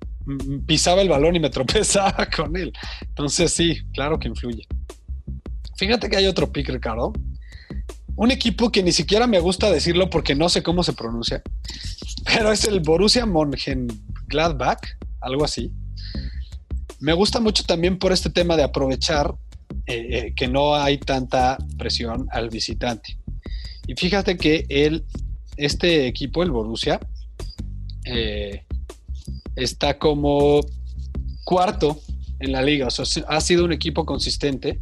pisaba 0.66 1.02
el 1.02 1.10
balón 1.10 1.36
y 1.36 1.40
me 1.40 1.50
tropezaba 1.52 2.28
con 2.36 2.56
él. 2.56 2.74
Entonces 3.02 3.52
sí, 3.52 3.78
claro 3.94 4.20
que 4.20 4.28
influye. 4.28 4.68
Fíjate 5.78 6.10
que 6.10 6.18
hay 6.18 6.28
otro 6.28 6.52
pick, 6.52 6.70
Ricardo. 6.70 7.14
Un 8.16 8.32
equipo 8.32 8.70
que 8.70 8.84
ni 8.84 8.92
siquiera 8.92 9.28
me 9.28 9.40
gusta 9.40 9.72
decirlo 9.72 10.10
porque 10.10 10.36
no 10.36 10.50
sé 10.50 10.62
cómo 10.62 10.84
se 10.84 10.92
pronuncia, 10.92 11.42
pero 12.26 12.52
es 12.52 12.66
el 12.66 12.82
Borussia 12.82 13.26
Mönchengladbach, 13.26 14.82
algo 15.22 15.46
así. 15.46 15.72
Me 17.00 17.14
gusta 17.14 17.40
mucho 17.40 17.64
también 17.64 17.98
por 17.98 18.12
este 18.12 18.30
tema 18.30 18.58
de 18.58 18.64
aprovechar 18.64 19.34
eh, 19.86 20.08
eh, 20.12 20.34
que 20.36 20.48
no 20.48 20.76
hay 20.76 20.98
tanta 20.98 21.58
presión 21.78 22.28
al 22.32 22.50
visitante. 22.50 23.18
Y 23.88 23.96
fíjate 23.96 24.38
que 24.38 24.66
el, 24.70 25.06
este 25.58 26.08
equipo, 26.08 26.44
el 26.44 26.52
Borussia, 26.52 27.00
eh, 28.06 28.66
está 29.56 29.98
como 29.98 30.62
cuarto 31.44 32.00
en 32.40 32.52
la 32.52 32.62
liga. 32.62 32.88
O 32.88 32.92
sea, 32.92 33.06
ha 33.28 33.42
sido 33.42 33.66
un 33.66 33.72
equipo 33.72 34.06
consistente 34.06 34.82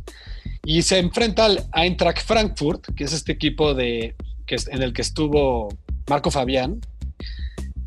y 0.65 0.82
se 0.82 0.99
enfrenta 0.99 1.45
al 1.45 1.65
Eintracht 1.73 2.25
Frankfurt, 2.25 2.93
que 2.95 3.03
es 3.03 3.13
este 3.13 3.32
equipo 3.32 3.73
de, 3.73 4.15
que 4.45 4.58
en 4.69 4.82
el 4.82 4.93
que 4.93 5.01
estuvo 5.01 5.69
Marco 6.10 6.32
Fabián. 6.32 6.82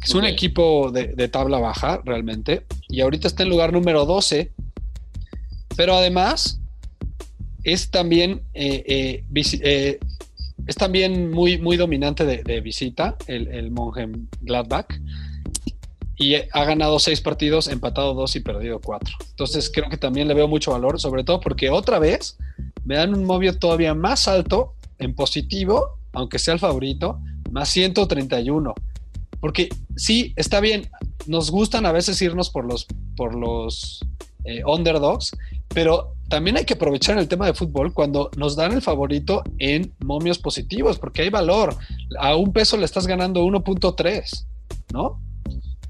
Es 0.03 0.15
un 0.15 0.25
equipo 0.25 0.91
de, 0.91 1.09
de, 1.09 1.29
tabla 1.29 1.59
baja, 1.59 2.01
realmente. 2.05 2.65
Y 2.89 3.01
ahorita 3.01 3.29
está 3.29 3.43
en 3.43 3.51
lugar 3.51 3.73
número 3.73 4.07
12. 4.07 4.51
Pero 5.77 5.95
además, 5.95 6.61
es 7.65 7.91
también, 7.91 8.43
eh, 8.55 8.85
eh, 8.87 9.25
eh, 9.63 10.01
es 10.67 10.77
también 10.77 11.31
muy, 11.31 11.59
muy 11.59 11.77
dominante 11.77 12.25
de, 12.25 12.43
de 12.43 12.61
visita, 12.61 13.17
el, 13.27 13.49
el 13.49 13.73
Gladbach 14.41 14.87
y 16.21 16.35
ha 16.35 16.65
ganado 16.65 16.99
seis 16.99 17.23
partidos, 17.23 17.67
empatado 17.67 18.13
dos 18.13 18.37
y 18.37 18.41
perdido 18.41 18.79
cuatro. 18.79 19.15
Entonces 19.31 19.71
creo 19.73 19.89
que 19.89 19.97
también 19.97 20.29
le 20.29 20.35
veo 20.35 20.47
mucho 20.47 20.73
valor, 20.73 21.01
sobre 21.01 21.25
todo 21.25 21.41
porque 21.41 21.71
otra 21.71 21.99
vez 21.99 22.37
me 22.85 22.97
dan 22.97 23.15
un 23.15 23.25
movio 23.25 23.59
todavía 23.59 23.95
más 23.95 24.29
alto 24.29 24.75
en 24.99 25.15
positivo, 25.15 25.99
aunque 26.13 26.39
sea 26.39 26.53
el 26.53 26.61
favorito, 26.61 27.19
más 27.51 27.71
131. 27.71 28.75
Porque 29.41 29.71
sí, 30.01 30.33
está 30.37 30.61
bien, 30.61 30.91
nos 31.27 31.51
gustan 31.51 31.85
a 31.85 31.93
veces 31.93 32.21
irnos 32.23 32.51
por 32.51 32.65
los, 32.65 32.87
por 33.17 33.35
los 33.35 34.01
eh, 34.45 34.63
underdogs, 34.65 35.33
pero 35.69 36.15
también 36.29 36.57
hay 36.57 36.65
que 36.65 36.75
aprovechar 36.75 37.19
el 37.19 37.29
tema 37.29 37.47
de 37.47 37.55
fútbol 37.55 37.93
cuando 37.93 38.31
nos 38.37 38.57
dan 38.57 38.73
el 38.73 38.83
favorito 38.83 39.43
en 39.59 39.93
momios 39.99 40.39
positivos, 40.39 40.99
porque 40.99 41.23
hay 41.23 41.29
valor. 41.29 41.77
A 42.19 42.37
un 42.37 42.53
peso 42.53 42.77
le 42.77 42.85
estás 42.85 43.07
ganando 43.07 43.45
1.3, 43.45 44.47
¿no? 44.93 45.21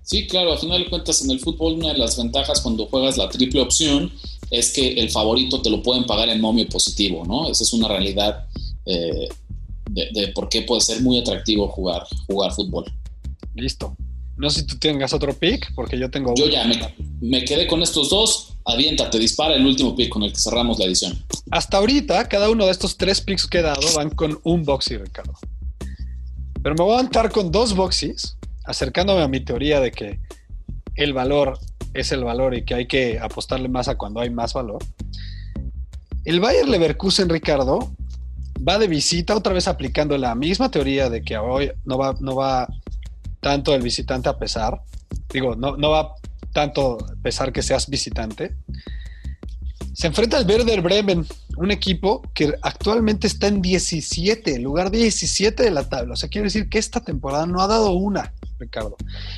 Sí, 0.02 0.26
claro, 0.26 0.52
a 0.52 0.58
final 0.58 0.82
de 0.82 0.90
cuentas 0.90 1.22
en 1.22 1.30
el 1.30 1.38
fútbol 1.38 1.74
una 1.74 1.92
de 1.92 1.98
las 1.98 2.16
ventajas 2.16 2.60
cuando 2.62 2.86
juegas 2.86 3.16
la 3.16 3.28
triple 3.28 3.60
opción 3.60 4.10
es 4.50 4.72
que 4.72 4.94
el 4.94 5.10
favorito 5.10 5.62
te 5.62 5.70
lo 5.70 5.82
pueden 5.82 6.04
pagar 6.04 6.28
en 6.30 6.40
momio 6.40 6.68
positivo, 6.68 7.24
¿no? 7.24 7.48
Esa 7.48 7.62
es 7.62 7.72
una 7.72 7.86
realidad 7.86 8.46
eh, 8.86 9.28
de, 9.90 10.28
por 10.34 10.48
qué 10.48 10.62
puede 10.62 10.80
ser 10.80 11.02
muy 11.02 11.18
atractivo 11.18 11.68
jugar, 11.68 12.04
jugar 12.26 12.52
fútbol. 12.52 12.84
Listo. 13.54 13.96
No 14.40 14.48
sé 14.48 14.60
si 14.60 14.66
tú 14.66 14.78
tengas 14.78 15.12
otro 15.12 15.34
pick, 15.34 15.70
porque 15.74 15.98
yo 15.98 16.10
tengo 16.10 16.34
Yo 16.34 16.48
ya 16.48 16.64
me, 17.20 17.44
quedé 17.44 17.66
con 17.66 17.82
estos 17.82 18.08
dos. 18.08 18.54
Aviéntate, 18.64 19.18
dispara 19.18 19.54
el 19.54 19.66
último 19.66 19.94
pick 19.94 20.08
con 20.08 20.22
el 20.22 20.32
que 20.32 20.38
cerramos 20.38 20.78
la 20.78 20.86
edición. 20.86 21.22
Hasta 21.50 21.76
ahorita, 21.76 22.26
cada 22.26 22.48
uno 22.48 22.64
de 22.64 22.72
estos 22.72 22.96
tres 22.96 23.20
picks 23.20 23.46
que 23.46 23.58
he 23.58 23.62
dado 23.62 23.82
van 23.94 24.08
con 24.08 24.40
un 24.44 24.64
boxy, 24.64 24.96
Ricardo. 24.96 25.34
Pero 26.62 26.74
me 26.74 26.84
voy 26.84 26.94
a 26.94 27.00
aventar 27.00 27.30
con 27.30 27.50
dos 27.50 27.74
boxys 27.74 28.38
acercándome 28.64 29.20
a 29.20 29.28
mi 29.28 29.40
teoría 29.40 29.78
de 29.78 29.90
que 29.90 30.20
el 30.94 31.12
valor 31.12 31.58
es 31.92 32.10
el 32.10 32.24
valor 32.24 32.54
y 32.54 32.64
que 32.64 32.74
hay 32.74 32.86
que 32.86 33.18
apostarle 33.18 33.68
más 33.68 33.88
a 33.88 33.96
cuando 33.96 34.20
hay 34.20 34.30
más 34.30 34.54
valor. 34.54 34.82
El 36.24 36.40
Bayer 36.40 36.66
Leverkusen, 36.66 37.28
Ricardo, 37.28 37.92
va 38.66 38.78
de 38.78 38.86
visita, 38.86 39.36
otra 39.36 39.52
vez 39.52 39.68
aplicando 39.68 40.16
la 40.16 40.34
misma 40.34 40.70
teoría 40.70 41.10
de 41.10 41.22
que 41.22 41.36
hoy 41.36 41.72
no 41.84 41.98
va, 41.98 42.14
no 42.20 42.36
va 42.36 42.68
tanto 43.40 43.74
el 43.74 43.82
visitante 43.82 44.28
a 44.28 44.38
pesar. 44.38 44.80
Digo, 45.32 45.54
no, 45.56 45.76
no 45.76 45.90
va 45.90 46.14
tanto 46.52 46.98
pesar 47.22 47.52
que 47.52 47.62
seas 47.62 47.88
visitante. 47.88 48.56
Se 49.92 50.06
enfrenta 50.06 50.38
al 50.38 50.46
Werder 50.46 50.80
Bremen, 50.80 51.26
un 51.56 51.70
equipo 51.70 52.22
que 52.32 52.54
actualmente 52.62 53.26
está 53.26 53.48
en 53.48 53.60
17, 53.60 54.58
lugar 54.60 54.90
17 54.90 55.62
de 55.62 55.70
la 55.70 55.88
tabla. 55.88 56.14
O 56.14 56.16
sea, 56.16 56.28
quiere 56.28 56.46
decir 56.46 56.68
que 56.68 56.78
esta 56.78 57.00
temporada 57.00 57.46
no 57.46 57.60
ha 57.60 57.66
dado 57.66 57.92
una. 57.92 58.32
Ricardo. 58.60 58.96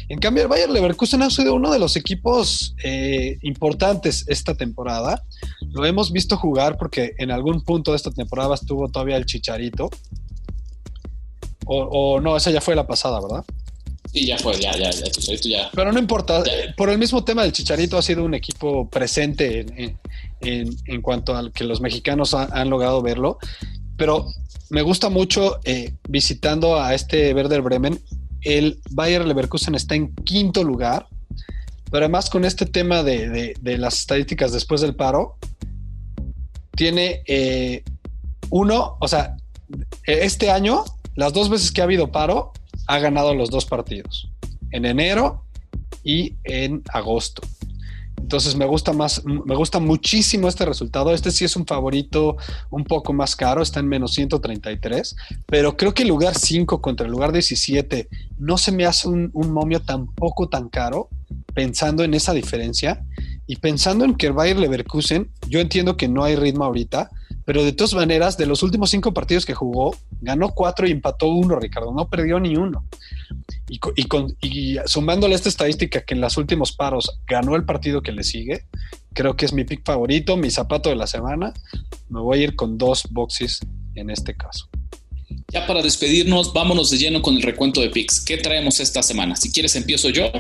En 0.09 0.19
cambio, 0.19 0.43
el 0.43 0.49
Bayer 0.49 0.69
Leverkusen 0.69 1.23
ha 1.23 1.31
sido 1.31 1.55
uno 1.55 1.71
de 1.71 1.79
los 1.79 1.97
equipos 1.97 2.75
eh, 2.83 3.39
importantes 3.43 4.25
esta 4.27 4.55
temporada. 4.55 5.23
Lo 5.71 5.87
hemos 5.87 6.13
visto 6.13 6.37
jugar 6.37 6.77
porque 6.77 7.15
en 7.19 7.31
algún 7.31 7.63
punto 7.63 7.93
de 7.93 7.97
esta 7.97 8.11
temporada 8.11 8.55
estuvo 8.55 8.89
todavía 8.89 9.17
el 9.17 9.25
Chicharito. 9.25 9.91
O, 11.65 12.21
no, 12.21 12.37
esa 12.37 12.51
ya 12.51 12.61
fue 12.61 12.75
la 12.75 12.87
pasada, 12.87 13.21
¿verdad? 13.21 13.45
Sí, 14.13 14.27
ya 14.27 14.39
fue, 14.39 14.61
ya, 14.61 14.73
ya, 14.77 14.91
ya, 14.91 15.11
Chicharito 15.11 15.49
ya. 15.49 15.71
Pero 15.73 15.93
no 15.93 15.99
importa, 15.99 16.43
por 16.77 16.91
el 16.91 16.99
mismo 16.99 17.25
tema 17.25 17.43
del 17.43 17.53
Chicharito 17.53 17.97
ha 17.97 18.03
sido 18.03 18.25
un 18.25 18.35
equipo 18.35 18.89
presente 18.89 19.97
en, 20.41 21.03
cuanto 21.03 21.35
al 21.35 21.53
que 21.53 21.65
los 21.65 21.81
mexicanos 21.81 22.35
han 22.35 22.69
logrado 22.69 23.01
verlo. 23.01 23.39
Pero 23.97 24.27
me 24.71 24.83
gusta 24.83 25.09
mucho 25.09 25.61
eh, 25.65 25.95
visitando 26.09 26.81
a 26.81 26.95
este 26.95 27.33
Werder 27.33 27.63
Bremen 27.63 27.99
el 28.43 28.81
Bayer 28.91 29.25
Leverkusen 29.25 29.75
está 29.75 29.95
en 29.95 30.15
quinto 30.15 30.65
lugar, 30.65 31.07
pero 31.91 32.05
además 32.05 32.29
con 32.29 32.45
este 32.45 32.67
tema 32.67 33.03
de, 33.03 33.55
las 33.63 34.01
estadísticas 34.01 34.53
después 34.53 34.81
del 34.81 34.95
paro, 34.95 35.37
tiene 36.75 37.23
eh, 37.27 37.85
uno, 38.51 38.97
o 39.01 39.09
sea, 39.09 39.37
este 40.05 40.51
año, 40.51 40.85
las 41.15 41.33
dos 41.33 41.49
veces 41.49 41.71
que 41.71 41.81
ha 41.81 41.85
habido 41.85 42.11
paro, 42.11 42.53
ha 42.87 42.99
ganado 42.99 43.35
los 43.35 43.51
dos 43.51 43.67
partidos, 43.67 44.29
en 44.71 44.85
enero 44.87 45.45
y 46.03 46.37
en 46.45 46.83
agosto. 46.93 47.43
Entonces 48.23 48.55
me 48.55 48.67
gusta 48.67 48.93
más, 48.93 49.23
me 49.25 49.57
gusta 49.57 49.81
muchísimo 49.81 50.49
este 50.49 50.65
resultado. 50.65 51.13
Este 51.13 51.31
sí 51.31 51.45
es 51.45 51.57
un 51.57 51.67
favorito 51.67 52.37
un 52.71 52.85
poco 52.85 53.13
más 53.13 53.35
caro, 53.35 53.63
está 53.63 53.81
en 53.81 53.89
menos 53.89 54.13
133, 54.13 55.17
pero 55.47 55.77
creo 55.77 55.93
que 55.93 56.03
el 56.03 56.09
lugar 56.09 56.35
5 56.35 56.81
contra 56.81 57.07
el 57.07 57.13
lugar 57.13 57.33
17 57.33 58.09
no 58.39 58.59
se 58.59 58.73
me 58.73 58.87
hace 58.87 59.09
un, 59.09 59.31
un 59.35 59.51
momio 59.51 59.81
tampoco 59.81 60.49
tan 60.49 60.69
caro, 60.69 61.09
pensando 61.53 62.05
en 62.05 62.15
esa 62.15 62.33
diferencia 62.33 63.05
y 63.47 63.57
pensando 63.57 64.05
en 64.05 64.15
que 64.15 64.29
el 64.29 64.33
Bayer 64.33 64.59
Leverkusen, 64.59 65.31
yo 65.49 65.61
entiendo 65.61 65.97
que 65.97 66.09
no 66.09 66.23
hay 66.25 66.37
ritmo 66.37 66.65
ahorita, 66.65 67.11
pero 67.45 67.65
de 67.65 67.73
todas 67.73 67.95
maneras, 67.95 68.37
de 68.37 68.47
los 68.47 68.63
últimos 68.63 68.91
cinco 68.91 69.13
partidos 69.13 69.45
que 69.45 69.55
jugó, 69.55 69.97
ganó 70.21 70.51
cuatro 70.51 70.87
y 70.87 70.93
empató 70.93 71.27
uno, 71.27 71.59
Ricardo, 71.59 71.93
no 71.93 72.09
perdió 72.09 72.39
ni 72.39 72.57
uno. 72.57 72.87
Y, 73.69 73.81
y, 74.41 74.79
sumándole 74.87 75.35
esta 75.35 75.49
estadística 75.49 76.03
que 76.03 76.15
en 76.15 76.21
los 76.21 76.37
últimos 76.37 76.73
paros 76.73 77.19
ganó 77.27 77.57
el 77.57 77.65
partido 77.65 78.03
que 78.03 78.13
le 78.13 78.23
sigue, 78.23 78.67
creo 79.13 79.35
que 79.37 79.47
es 79.47 79.53
mi 79.53 79.65
pick 79.65 79.85
favorito, 79.85 80.37
mi 80.37 80.51
zapato 80.51 80.89
de 80.89 80.97
la 80.97 81.07
semana. 81.07 81.53
Me 82.09 82.21
voy 82.21 82.41
a 82.41 82.43
ir 82.43 82.57
con 82.57 82.79
dos 82.79 83.09
boxes 83.11 83.61
en 83.95 84.11
este 84.11 84.37
caso. 84.37 84.69
Ya 85.53 85.67
para 85.67 85.83
despedirnos, 85.83 86.53
vámonos 86.53 86.91
de 86.91 86.99
lleno 86.99 87.23
con 87.23 87.37
el 87.37 87.43
recuento 87.43 87.81
de 87.81 87.91
picks. 87.91 88.21
¿Qué 88.25 88.39
traemos 88.39 88.81
esta 88.81 89.03
semana? 89.03 89.37
Si 89.37 89.51
quieres, 89.51 89.77
empiezo 89.77 90.09
yo. 90.09 90.31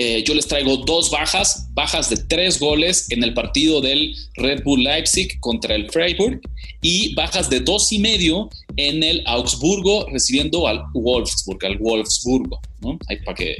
Eh, 0.00 0.22
yo 0.24 0.32
les 0.32 0.46
traigo 0.46 0.76
dos 0.76 1.10
bajas, 1.10 1.66
bajas 1.74 2.08
de 2.08 2.18
tres 2.18 2.60
goles 2.60 3.10
en 3.10 3.24
el 3.24 3.34
partido 3.34 3.80
del 3.80 4.14
Red 4.34 4.62
Bull 4.62 4.84
Leipzig 4.84 5.40
contra 5.40 5.74
el 5.74 5.90
Freiburg 5.90 6.40
y 6.80 7.16
bajas 7.16 7.50
de 7.50 7.58
dos 7.58 7.90
y 7.90 7.98
medio 7.98 8.48
en 8.76 9.02
el 9.02 9.24
Augsburgo 9.26 10.06
recibiendo 10.08 10.68
al 10.68 10.84
Wolfsburg, 10.94 11.66
al 11.66 11.78
Wolfsburgo, 11.78 12.60
¿no? 12.80 12.96
Ahí 13.08 13.16
para 13.24 13.34
que 13.34 13.56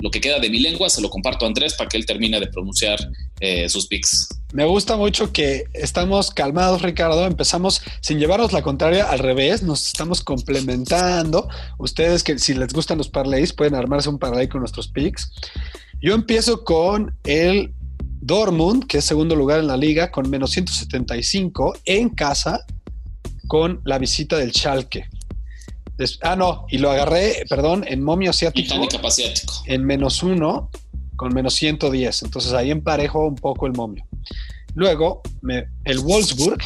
lo 0.00 0.10
que 0.10 0.20
queda 0.20 0.38
de 0.38 0.50
mi 0.50 0.58
lengua 0.58 0.90
se 0.90 1.00
lo 1.00 1.10
comparto 1.10 1.44
a 1.44 1.48
Andrés 1.48 1.74
para 1.74 1.88
que 1.88 1.96
él 1.96 2.06
termine 2.06 2.40
de 2.40 2.46
pronunciar 2.46 2.98
eh, 3.40 3.68
sus 3.68 3.86
picks. 3.86 4.28
Me 4.52 4.64
gusta 4.64 4.96
mucho 4.96 5.32
que 5.32 5.64
estamos 5.72 6.30
calmados, 6.30 6.82
Ricardo. 6.82 7.24
Empezamos 7.26 7.82
sin 8.00 8.18
llevarnos 8.18 8.52
la 8.52 8.62
contraria 8.62 9.04
al 9.10 9.18
revés, 9.18 9.62
nos 9.62 9.86
estamos 9.86 10.22
complementando. 10.22 11.48
Ustedes 11.78 12.22
que 12.22 12.38
si 12.38 12.54
les 12.54 12.72
gustan 12.72 12.98
los 12.98 13.08
parlays 13.08 13.52
pueden 13.52 13.74
armarse 13.74 14.08
un 14.08 14.18
parlay 14.18 14.48
con 14.48 14.60
nuestros 14.60 14.88
picks. 14.88 15.30
Yo 16.00 16.14
empiezo 16.14 16.64
con 16.64 17.16
el 17.24 17.72
Dortmund, 18.20 18.86
que 18.86 18.98
es 18.98 19.04
segundo 19.04 19.34
lugar 19.34 19.60
en 19.60 19.66
la 19.66 19.76
liga, 19.76 20.10
con 20.10 20.28
menos 20.28 20.50
175 20.50 21.74
en 21.84 22.10
casa 22.10 22.64
con 23.46 23.80
la 23.84 23.98
visita 23.98 24.36
del 24.36 24.52
Schalke 24.52 25.08
ah, 26.22 26.36
no, 26.36 26.66
y 26.68 26.78
lo 26.78 26.90
agarré, 26.90 27.44
perdón, 27.48 27.84
en 27.86 28.02
momio 28.02 28.30
asiático. 28.30 28.74
asiático. 29.06 29.54
En 29.66 29.84
menos 29.84 30.22
uno, 30.22 30.70
con 31.16 31.32
menos 31.32 31.54
110. 31.54 32.22
Entonces 32.22 32.52
ahí 32.52 32.70
emparejo 32.70 33.26
un 33.26 33.36
poco 33.36 33.66
el 33.66 33.72
momio. 33.72 34.04
Luego, 34.74 35.22
el 35.84 35.98
Wolfsburg, 36.00 36.60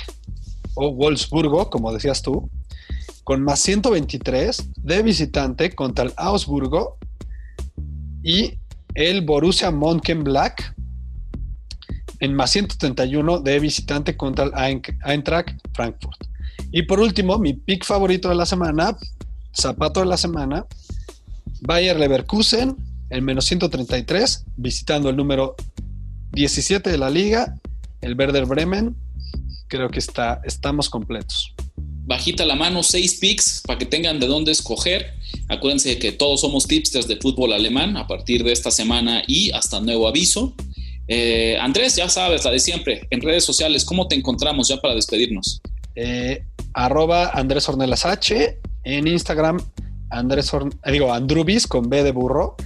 o 0.75 0.95
Wolfsburgo, 0.95 1.69
como 1.69 1.93
decías 1.93 2.23
tú, 2.23 2.51
con 3.25 3.43
más 3.43 3.61
123 3.61 4.71
de 4.77 5.03
visitante 5.03 5.75
contra 5.75 6.07
el 6.07 6.13
Augsburgo. 6.17 6.97
Y 8.23 8.59
el 8.95 9.23
Borussia 9.23 9.71
Mönchengladbach 9.71 10.75
en 12.21 12.35
más 12.35 12.51
131 12.51 13.41
de 13.41 13.61
visitante 13.61 14.17
contra 14.17 14.47
el 14.47 14.83
Eintracht 15.05 15.57
Frankfurt. 15.75 16.25
Y 16.73 16.83
por 16.83 17.01
último, 17.01 17.39
mi 17.39 17.55
pick 17.55 17.85
favorito 17.85 18.29
de 18.29 18.35
la 18.35 18.47
semana, 18.47 18.97
zapato 19.61 20.01
de 20.01 20.07
la 20.07 20.17
semana, 20.17 20.67
Bayer 21.61 21.99
Leverkusen 21.99 22.77
en 23.11 23.25
menos 23.25 23.47
133, 23.47 24.45
visitando 24.57 25.09
el 25.09 25.17
número 25.17 25.57
17 26.33 26.91
de 26.91 26.99
la 26.99 27.11
liga, 27.11 27.55
el 28.01 28.17
Werder 28.17 28.47
Bremen. 28.47 28.95
Creo 29.69 29.91
que 29.91 29.99
está, 29.99 30.41
estamos 30.45 30.89
completos. 30.89 31.55
Bajita 31.77 32.47
la 32.47 32.55
mano, 32.55 32.83
seis 32.83 33.19
picks 33.19 33.63
para 33.67 33.79
que 33.79 33.87
tengan 33.87 34.19
de 34.19 34.27
dónde 34.27 34.53
escoger. 34.53 35.15
Acuérdense 35.49 35.99
que 35.99 36.13
todos 36.13 36.41
somos 36.41 36.67
tipsters 36.67 37.07
de 37.07 37.17
fútbol 37.17 37.53
alemán 37.53 37.97
a 37.97 38.07
partir 38.07 38.45
de 38.45 38.53
esta 38.53 38.71
semana 38.71 39.23
y 39.27 39.51
hasta 39.53 39.81
nuevo 39.81 40.09
aviso. 40.09 40.55
Eh, 41.07 41.57
Andrés, 41.61 41.97
ya 41.97 42.09
sabes, 42.09 42.45
la 42.45 42.51
de 42.51 42.61
siempre, 42.61 43.07
en 43.11 43.21
redes 43.21 43.45
sociales, 43.45 43.85
¿cómo 43.85 44.09
te 44.09 44.15
encontramos 44.15 44.69
ya 44.69 44.79
para 44.79 44.95
despedirnos? 44.95 45.61
Eh, 45.95 46.45
arroba 46.75 47.31
Andrés 47.31 47.69
Ornelas 47.69 48.07
H, 48.07 48.59
en 48.85 49.07
Instagram, 49.07 49.61
Andrés 50.11 50.53
eh, 50.55 50.93
digo, 50.93 51.13
Andrubis 51.13 51.67
con 51.67 51.89
B 51.89 52.03
de 52.03 52.13
burro. 52.13 52.57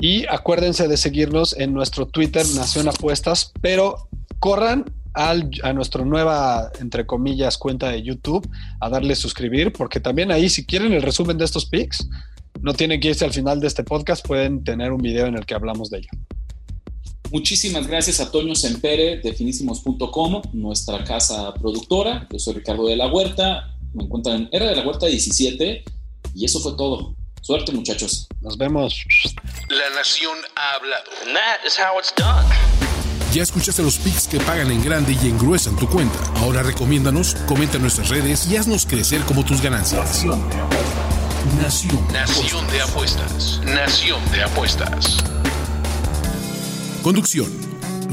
Y 0.00 0.26
acuérdense 0.26 0.88
de 0.88 0.96
seguirnos 0.96 1.56
en 1.56 1.72
nuestro 1.72 2.06
Twitter 2.06 2.44
Nación 2.54 2.88
Apuestas, 2.88 3.52
pero 3.60 4.08
corran 4.38 4.84
al, 5.14 5.50
a 5.62 5.72
nuestra 5.72 6.04
nueva, 6.04 6.70
entre 6.80 7.06
comillas, 7.06 7.56
cuenta 7.56 7.88
de 7.88 8.02
YouTube 8.02 8.46
a 8.80 8.90
darle 8.90 9.14
suscribir, 9.14 9.72
porque 9.72 10.00
también 10.00 10.32
ahí, 10.32 10.48
si 10.48 10.66
quieren 10.66 10.92
el 10.92 11.02
resumen 11.02 11.38
de 11.38 11.44
estos 11.44 11.66
pics, 11.66 12.08
no 12.60 12.74
tienen 12.74 13.00
que 13.00 13.08
irse 13.08 13.24
al 13.24 13.32
final 13.32 13.60
de 13.60 13.68
este 13.68 13.84
podcast, 13.84 14.26
pueden 14.26 14.64
tener 14.64 14.92
un 14.92 15.00
video 15.00 15.26
en 15.26 15.36
el 15.36 15.46
que 15.46 15.54
hablamos 15.54 15.90
de 15.90 15.98
ello. 15.98 16.10
Muchísimas 17.30 17.86
gracias 17.86 18.20
a 18.20 18.30
Toño 18.30 18.54
Sempere 18.54 19.18
de 19.18 19.32
finísimos.com, 19.32 20.42
nuestra 20.52 21.02
casa 21.04 21.52
productora. 21.54 22.28
Yo 22.30 22.38
soy 22.38 22.54
Ricardo 22.54 22.86
de 22.86 22.96
la 22.96 23.08
Huerta. 23.08 23.73
Me 23.94 24.04
encuentran 24.04 24.48
Era 24.52 24.66
de 24.66 24.76
la 24.76 24.86
Huerta 24.86 25.06
17 25.06 25.84
y 26.34 26.44
eso 26.44 26.60
fue 26.60 26.76
todo. 26.76 27.14
Suerte, 27.40 27.72
muchachos. 27.72 28.26
Nos 28.40 28.56
vemos. 28.58 29.04
La 29.68 29.90
Nación 29.96 30.36
ha 30.56 30.74
hablado. 30.76 31.04
Ya 33.32 33.42
escuchaste 33.42 33.82
los 33.82 33.98
pics 33.98 34.28
que 34.28 34.38
pagan 34.38 34.70
en 34.70 34.82
grande 34.82 35.16
y 35.20 35.28
engruesan 35.28 35.76
tu 35.76 35.88
cuenta. 35.88 36.18
Ahora 36.36 36.62
recomiéndanos, 36.62 37.34
comenta 37.46 37.76
en 37.76 37.82
nuestras 37.82 38.08
redes 38.08 38.50
y 38.50 38.56
haznos 38.56 38.86
crecer 38.86 39.20
como 39.22 39.44
tus 39.44 39.60
ganancias. 39.60 40.24
Nación. 41.60 42.06
Nación 42.12 42.66
de 42.68 42.80
apuestas. 42.80 43.60
Nación 43.64 44.20
de 44.32 44.42
apuestas. 44.42 45.18
Conducción. 47.02 47.73